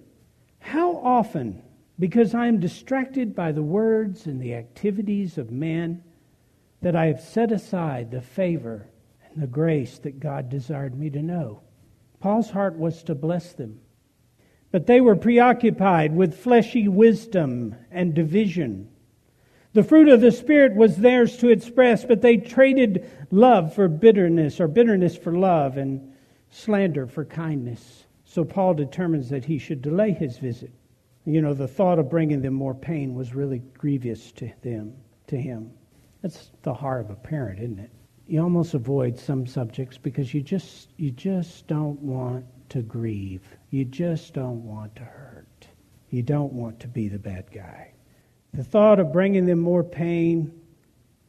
how 0.59 0.95
often, 0.95 1.61
because 1.99 2.33
I 2.33 2.47
am 2.47 2.61
distracted 2.61 3.35
by 3.35 3.51
the 3.51 3.61
words 3.61 4.25
and 4.25 4.41
the 4.41 4.55
activities 4.55 5.37
of 5.37 5.51
man, 5.51 6.01
that 6.81 6.95
I 6.95 7.07
have 7.07 7.19
set 7.19 7.51
aside 7.51 8.09
the 8.09 8.21
favor 8.21 8.87
and 9.29 9.43
the 9.43 9.47
grace 9.47 9.99
that 9.99 10.21
God 10.21 10.49
desired 10.49 10.97
me 10.97 11.09
to 11.09 11.21
know? 11.21 11.61
Paul's 12.21 12.49
heart 12.49 12.77
was 12.77 13.03
to 13.03 13.13
bless 13.13 13.51
them. 13.51 13.81
But 14.71 14.87
they 14.87 15.01
were 15.01 15.15
preoccupied 15.15 16.15
with 16.15 16.37
fleshy 16.37 16.87
wisdom 16.87 17.75
and 17.91 18.13
division. 18.13 18.89
The 19.73 19.83
fruit 19.83 20.07
of 20.07 20.21
the 20.21 20.31
Spirit 20.31 20.75
was 20.75 20.97
theirs 20.97 21.37
to 21.37 21.49
express, 21.49 22.05
but 22.05 22.21
they 22.21 22.37
traded 22.37 23.09
love 23.31 23.73
for 23.73 23.87
bitterness, 23.87 24.59
or 24.59 24.67
bitterness 24.67 25.15
for 25.15 25.33
love, 25.37 25.77
and 25.77 26.13
slander 26.49 27.05
for 27.05 27.25
kindness. 27.25 28.05
So 28.25 28.43
Paul 28.43 28.73
determines 28.73 29.29
that 29.29 29.45
he 29.45 29.57
should 29.57 29.81
delay 29.81 30.11
his 30.11 30.37
visit. 30.37 30.71
You 31.25 31.41
know, 31.41 31.53
the 31.53 31.67
thought 31.67 31.99
of 31.99 32.09
bringing 32.09 32.41
them 32.41 32.53
more 32.53 32.73
pain 32.73 33.13
was 33.13 33.35
really 33.35 33.59
grievous 33.77 34.31
to 34.33 34.51
them, 34.61 34.93
to 35.27 35.37
him. 35.37 35.71
That's 36.21 36.51
the 36.63 36.73
heart 36.73 37.05
of 37.05 37.11
a 37.11 37.15
parent, 37.15 37.59
isn't 37.59 37.79
it? 37.79 37.91
you 38.27 38.41
almost 38.41 38.73
avoid 38.73 39.17
some 39.17 39.47
subjects 39.47 39.97
because 39.97 40.33
you 40.33 40.41
just 40.41 40.89
you 40.97 41.11
just 41.11 41.65
don't 41.67 41.99
want 42.01 42.45
to 42.69 42.81
grieve. 42.81 43.41
You 43.69 43.85
just 43.85 44.33
don't 44.33 44.65
want 44.65 44.95
to 44.97 45.03
hurt. 45.03 45.67
You 46.09 46.23
don't 46.23 46.51
want 46.51 46.79
to 46.81 46.87
be 46.87 47.07
the 47.07 47.19
bad 47.19 47.45
guy. 47.53 47.93
The 48.53 48.63
thought 48.63 48.99
of 48.99 49.11
bringing 49.11 49.45
them 49.45 49.59
more 49.59 49.83
pain 49.83 50.51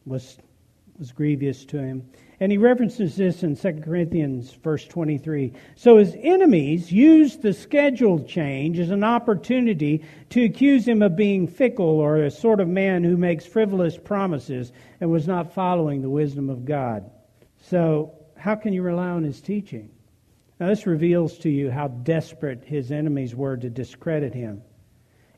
was 0.06 0.38
was 0.98 1.12
grievous 1.12 1.64
to 1.66 1.78
him. 1.78 2.04
And 2.40 2.52
he 2.52 2.58
references 2.58 3.16
this 3.16 3.42
in 3.42 3.56
2 3.56 3.80
Corinthians 3.84 4.52
verse 4.52 4.84
23. 4.84 5.52
So 5.76 5.96
his 5.96 6.14
enemies 6.20 6.92
used 6.92 7.42
the 7.42 7.52
schedule 7.52 8.22
change 8.24 8.78
as 8.78 8.90
an 8.90 9.04
opportunity 9.04 10.04
to 10.30 10.44
accuse 10.44 10.86
him 10.86 11.02
of 11.02 11.16
being 11.16 11.46
fickle 11.46 12.00
or 12.00 12.22
a 12.22 12.30
sort 12.30 12.60
of 12.60 12.68
man 12.68 13.04
who 13.04 13.16
makes 13.16 13.46
frivolous 13.46 13.96
promises 13.96 14.72
and 15.00 15.10
was 15.10 15.26
not 15.26 15.54
following 15.54 16.02
the 16.02 16.10
wisdom 16.10 16.50
of 16.50 16.64
God. 16.64 17.10
So 17.62 18.14
how 18.36 18.54
can 18.54 18.72
you 18.72 18.82
rely 18.82 19.08
on 19.08 19.24
his 19.24 19.40
teaching? 19.40 19.90
Now 20.60 20.68
this 20.68 20.86
reveals 20.86 21.38
to 21.38 21.50
you 21.50 21.70
how 21.70 21.88
desperate 21.88 22.64
his 22.64 22.90
enemies 22.90 23.34
were 23.34 23.56
to 23.56 23.70
discredit 23.70 24.34
him. 24.34 24.62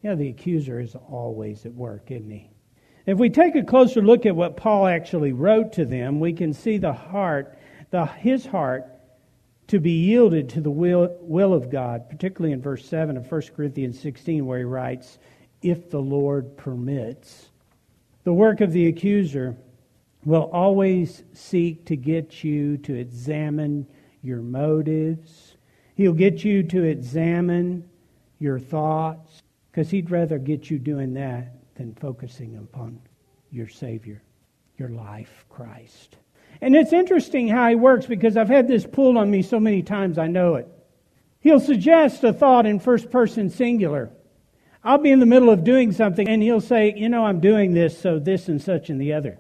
You 0.03 0.11
know, 0.11 0.17
the 0.17 0.29
accuser 0.29 0.81
is 0.81 0.95
always 0.95 1.67
at 1.67 1.75
work, 1.75 2.11
isn't 2.11 2.31
he? 2.31 2.51
If 3.07 3.19
we 3.19 3.29
take 3.29 3.55
a 3.55 3.63
closer 3.63 4.03
look 4.03 4.25
at 4.25 4.37
what 4.37 4.57
Paul 4.57 4.87
actually 4.87 5.33
wrote 5.33 5.73
to 5.75 5.85
them, 5.85 6.21
we 6.21 6.33
can 6.33 6.53
see 6.53 6.79
the 6.79 6.93
heart, 6.93 7.59
the, 7.91 8.07
his 8.07 8.47
heart, 8.47 8.87
to 9.69 9.79
be 9.79 9.93
yielded 9.93 10.49
to 10.51 10.61
the 10.61 10.71
will, 10.71 11.17
will 11.21 11.55
of 11.55 11.71
God, 11.71 12.09
particularly 12.09 12.53
in 12.53 12.61
verse 12.61 12.85
7 12.87 13.17
of 13.17 13.31
1 13.31 13.43
Corinthians 13.55 14.01
16, 14.01 14.45
where 14.45 14.59
he 14.59 14.65
writes, 14.65 15.19
If 15.63 15.91
the 15.91 16.01
Lord 16.01 16.57
permits. 16.57 17.51
The 18.25 18.33
work 18.33 18.61
of 18.61 18.73
the 18.73 18.87
accuser 18.87 19.57
will 20.25 20.51
always 20.53 21.23
seek 21.33 21.87
to 21.87 21.97
get 21.97 22.45
you 22.45 22.77
to 22.79 22.95
examine 22.95 23.87
your 24.23 24.41
motives. 24.41 25.57
He'll 25.95 26.13
get 26.13 26.45
you 26.45 26.63
to 26.65 26.83
examine 26.83 27.89
your 28.39 28.59
thoughts, 28.59 29.40
because 29.71 29.91
he'd 29.91 30.11
rather 30.11 30.39
get 30.39 30.71
you 30.71 30.79
doing 30.79 31.15
that 31.15 31.55
than 31.77 31.95
focusing 31.95 32.57
upon 32.57 33.01
your 33.51 33.69
Savior, 33.69 34.23
your 34.79 34.89
life, 34.91 35.45
Christ. 35.49 36.17
And 36.61 36.75
it's 36.75 36.93
interesting 36.93 37.49
how 37.49 37.69
he 37.69 37.75
works 37.75 38.07
because 38.07 38.37
I've 38.37 38.49
had 38.49 38.69
this 38.69 38.87
pulled 38.87 39.17
on 39.17 39.31
me 39.31 39.43
so 39.43 39.61
many 39.61 39.83
times 39.83 40.19
I 40.19 40.27
know 40.27 40.57
it. 40.57 40.69
He'll 41.41 41.61
suggest 41.61 42.23
a 42.25 42.33
thought 42.33 42.67
in 42.67 42.81
first 42.81 43.11
person 43.11 43.49
singular. 43.49 44.11
I'll 44.83 44.99
be 44.99 45.11
in 45.11 45.21
the 45.21 45.27
middle 45.27 45.51
of 45.51 45.65
doing 45.65 45.93
something 45.93 46.29
and 46.29 46.43
he'll 46.43 46.61
say, 46.61 46.93
You 46.97 47.09
know, 47.09 47.25
I'm 47.25 47.41
doing 47.41 47.73
this, 47.73 47.99
so 47.99 48.19
this 48.19 48.49
and 48.49 48.61
such 48.61 48.91
and 48.91 49.01
the 49.01 49.15
other. 49.15 49.39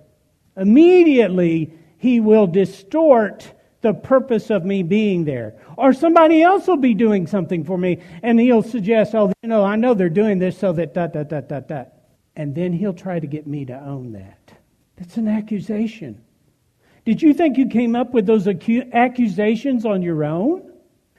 Immediately, 0.56 1.72
he 1.98 2.20
will 2.20 2.46
distort 2.46 3.52
the 3.82 3.94
purpose 3.94 4.50
of 4.50 4.64
me 4.64 4.82
being 4.82 5.24
there. 5.24 5.54
Or 5.76 5.92
somebody 5.92 6.42
else 6.42 6.66
will 6.66 6.76
be 6.76 6.94
doing 6.94 7.26
something 7.26 7.64
for 7.64 7.78
me 7.78 8.02
and 8.22 8.38
he'll 8.38 8.62
suggest, 8.62 9.14
Oh, 9.14 9.32
you 9.42 9.48
know, 9.48 9.64
I 9.64 9.76
know 9.76 9.94
they're 9.94 10.08
doing 10.08 10.38
this 10.38 10.58
so 10.58 10.72
that 10.74 10.94
dot, 10.94 11.12
dot, 11.12 11.28
dot, 11.28 11.48
dot, 11.48 11.68
dot 11.68 11.92
and 12.36 12.54
then 12.54 12.72
he'll 12.72 12.94
try 12.94 13.18
to 13.18 13.26
get 13.26 13.46
me 13.46 13.64
to 13.66 13.78
own 13.78 14.12
that. 14.12 14.52
That's 14.96 15.16
an 15.16 15.28
accusation. 15.28 16.22
Did 17.04 17.22
you 17.22 17.34
think 17.34 17.56
you 17.56 17.68
came 17.68 17.96
up 17.96 18.12
with 18.12 18.26
those 18.26 18.46
acu- 18.46 18.92
accusations 18.92 19.84
on 19.84 20.02
your 20.02 20.24
own? 20.24 20.72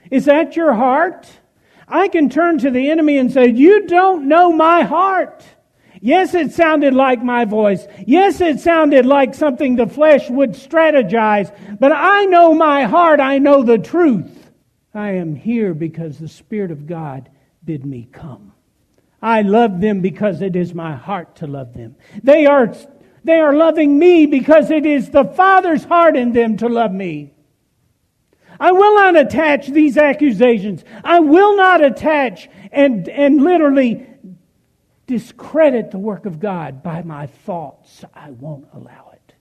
Is 0.09 0.25
that 0.25 0.55
your 0.55 0.73
heart? 0.73 1.27
I 1.87 2.07
can 2.07 2.29
turn 2.29 2.59
to 2.59 2.71
the 2.71 2.89
enemy 2.89 3.17
and 3.17 3.31
say, 3.31 3.49
You 3.49 3.87
don't 3.87 4.27
know 4.27 4.51
my 4.51 4.83
heart. 4.83 5.43
Yes, 6.03 6.33
it 6.33 6.51
sounded 6.51 6.95
like 6.95 7.23
my 7.23 7.45
voice. 7.45 7.85
Yes, 8.07 8.41
it 8.41 8.59
sounded 8.59 9.05
like 9.05 9.35
something 9.35 9.75
the 9.75 9.85
flesh 9.85 10.29
would 10.31 10.53
strategize. 10.53 11.55
But 11.79 11.91
I 11.91 12.25
know 12.25 12.55
my 12.55 12.83
heart. 12.85 13.19
I 13.19 13.37
know 13.37 13.61
the 13.61 13.77
truth. 13.77 14.49
I 14.95 15.11
am 15.11 15.35
here 15.35 15.75
because 15.75 16.17
the 16.17 16.27
Spirit 16.27 16.71
of 16.71 16.87
God 16.87 17.29
bid 17.63 17.85
me 17.85 18.09
come. 18.11 18.51
I 19.21 19.43
love 19.43 19.79
them 19.79 20.01
because 20.01 20.41
it 20.41 20.55
is 20.55 20.73
my 20.73 20.95
heart 20.95 21.35
to 21.37 21.47
love 21.47 21.73
them. 21.73 21.95
They 22.23 22.47
are, 22.47 22.73
they 23.23 23.39
are 23.39 23.53
loving 23.53 23.99
me 23.99 24.25
because 24.25 24.71
it 24.71 24.87
is 24.87 25.11
the 25.11 25.25
Father's 25.25 25.83
heart 25.83 26.17
in 26.17 26.33
them 26.33 26.57
to 26.57 26.67
love 26.67 26.91
me. 26.91 27.31
I 28.59 28.71
will 28.71 28.95
not 28.95 29.15
attach 29.15 29.67
these 29.67 29.97
accusations. 29.97 30.83
I 31.03 31.19
will 31.19 31.55
not 31.55 31.83
attach 31.83 32.49
and, 32.71 33.07
and 33.07 33.43
literally 33.43 34.07
discredit 35.11 35.91
the 35.91 35.97
work 35.97 36.25
of 36.25 36.39
God 36.39 36.81
by 36.81 37.01
my 37.01 37.27
thoughts. 37.27 38.05
I 38.13 38.29
won't 38.29 38.65
allow 38.73 39.11
it. 39.11 39.33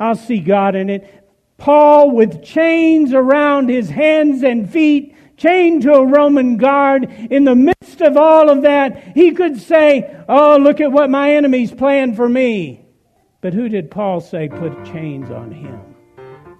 I'll 0.00 0.16
see 0.16 0.40
God 0.40 0.74
in 0.74 0.90
it. 0.90 1.24
Paul 1.58 2.10
with 2.10 2.42
chains 2.42 3.14
around 3.14 3.68
his 3.68 3.88
hands 3.88 4.42
and 4.42 4.68
feet 4.68 5.14
chained 5.36 5.82
to 5.82 5.92
a 5.92 6.04
Roman 6.04 6.56
guard, 6.56 7.04
in 7.30 7.44
the 7.44 7.54
midst 7.54 8.00
of 8.00 8.16
all 8.16 8.50
of 8.50 8.62
that, 8.62 9.14
he 9.14 9.30
could 9.30 9.60
say, 9.60 10.24
Oh, 10.28 10.56
look 10.56 10.80
at 10.80 10.90
what 10.90 11.08
my 11.08 11.30
enemies 11.30 11.72
planned 11.72 12.16
for 12.16 12.28
me. 12.28 12.84
But 13.40 13.54
who 13.54 13.68
did 13.68 13.92
Paul 13.92 14.20
say 14.20 14.48
put 14.48 14.84
chains 14.86 15.30
on 15.30 15.52
him? 15.52 15.94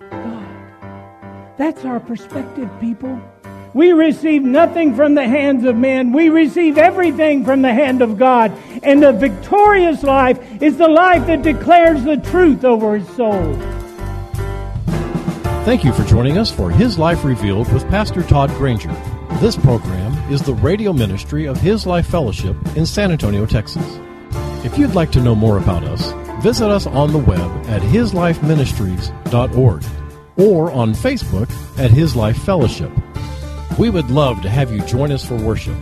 God. 0.08 1.58
That's 1.58 1.84
our 1.84 1.98
perspective, 1.98 2.70
people. 2.80 3.20
We 3.76 3.92
receive 3.92 4.42
nothing 4.42 4.94
from 4.94 5.14
the 5.14 5.28
hands 5.28 5.66
of 5.66 5.76
men. 5.76 6.10
We 6.10 6.30
receive 6.30 6.78
everything 6.78 7.44
from 7.44 7.60
the 7.60 7.74
hand 7.74 8.00
of 8.00 8.16
God. 8.16 8.50
And 8.82 9.02
the 9.02 9.12
victorious 9.12 10.02
life 10.02 10.38
is 10.62 10.78
the 10.78 10.88
life 10.88 11.26
that 11.26 11.42
declares 11.42 12.02
the 12.02 12.16
truth 12.16 12.64
over 12.64 12.96
his 12.96 13.06
soul. 13.16 13.52
Thank 15.66 15.84
you 15.84 15.92
for 15.92 16.04
joining 16.04 16.38
us 16.38 16.50
for 16.50 16.70
His 16.70 16.98
Life 16.98 17.22
Revealed 17.22 17.70
with 17.70 17.86
Pastor 17.90 18.22
Todd 18.22 18.48
Granger. 18.52 18.96
This 19.40 19.56
program 19.56 20.14
is 20.32 20.40
the 20.40 20.54
radio 20.54 20.94
ministry 20.94 21.44
of 21.44 21.58
His 21.58 21.86
Life 21.86 22.06
Fellowship 22.06 22.56
in 22.76 22.86
San 22.86 23.12
Antonio, 23.12 23.44
Texas. 23.44 24.00
If 24.64 24.78
you'd 24.78 24.94
like 24.94 25.12
to 25.12 25.20
know 25.20 25.34
more 25.34 25.58
about 25.58 25.84
us, 25.84 26.12
visit 26.42 26.70
us 26.70 26.86
on 26.86 27.12
the 27.12 27.18
web 27.18 27.50
at 27.66 27.82
hislifeministries.org 27.82 29.84
or 30.38 30.72
on 30.72 30.94
Facebook 30.94 31.78
at 31.78 31.90
His 31.90 32.16
Life 32.16 32.38
Fellowship. 32.38 32.90
We 33.78 33.90
would 33.90 34.10
love 34.10 34.40
to 34.40 34.48
have 34.48 34.72
you 34.72 34.80
join 34.82 35.12
us 35.12 35.22
for 35.22 35.36
worship. 35.36 35.76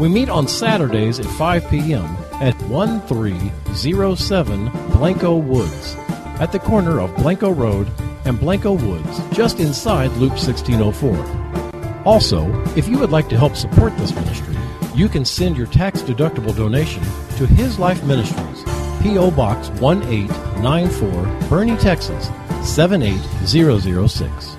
We 0.00 0.08
meet 0.08 0.30
on 0.30 0.48
Saturdays 0.48 1.20
at 1.20 1.26
5 1.26 1.68
p.m. 1.68 2.06
at 2.40 2.58
1307 2.62 4.70
Blanco 4.92 5.36
Woods, 5.36 5.94
at 6.40 6.52
the 6.52 6.58
corner 6.58 7.00
of 7.00 7.14
Blanco 7.16 7.50
Road 7.50 7.90
and 8.24 8.40
Blanco 8.40 8.72
Woods, 8.72 9.20
just 9.30 9.60
inside 9.60 10.10
Loop 10.12 10.32
1604. 10.32 12.02
Also, 12.06 12.50
if 12.76 12.88
you 12.88 12.98
would 12.98 13.10
like 13.10 13.28
to 13.28 13.36
help 13.36 13.56
support 13.56 13.94
this 13.98 14.14
ministry, 14.14 14.56
you 14.94 15.06
can 15.08 15.26
send 15.26 15.54
your 15.54 15.66
tax 15.66 16.00
deductible 16.00 16.56
donation 16.56 17.02
to 17.36 17.46
His 17.46 17.78
Life 17.78 18.02
Ministries, 18.04 18.64
P.O. 19.02 19.30
Box 19.32 19.68
1894, 19.80 21.10
Boerne, 21.48 21.78
Texas 21.78 22.30
78006. 22.66 24.53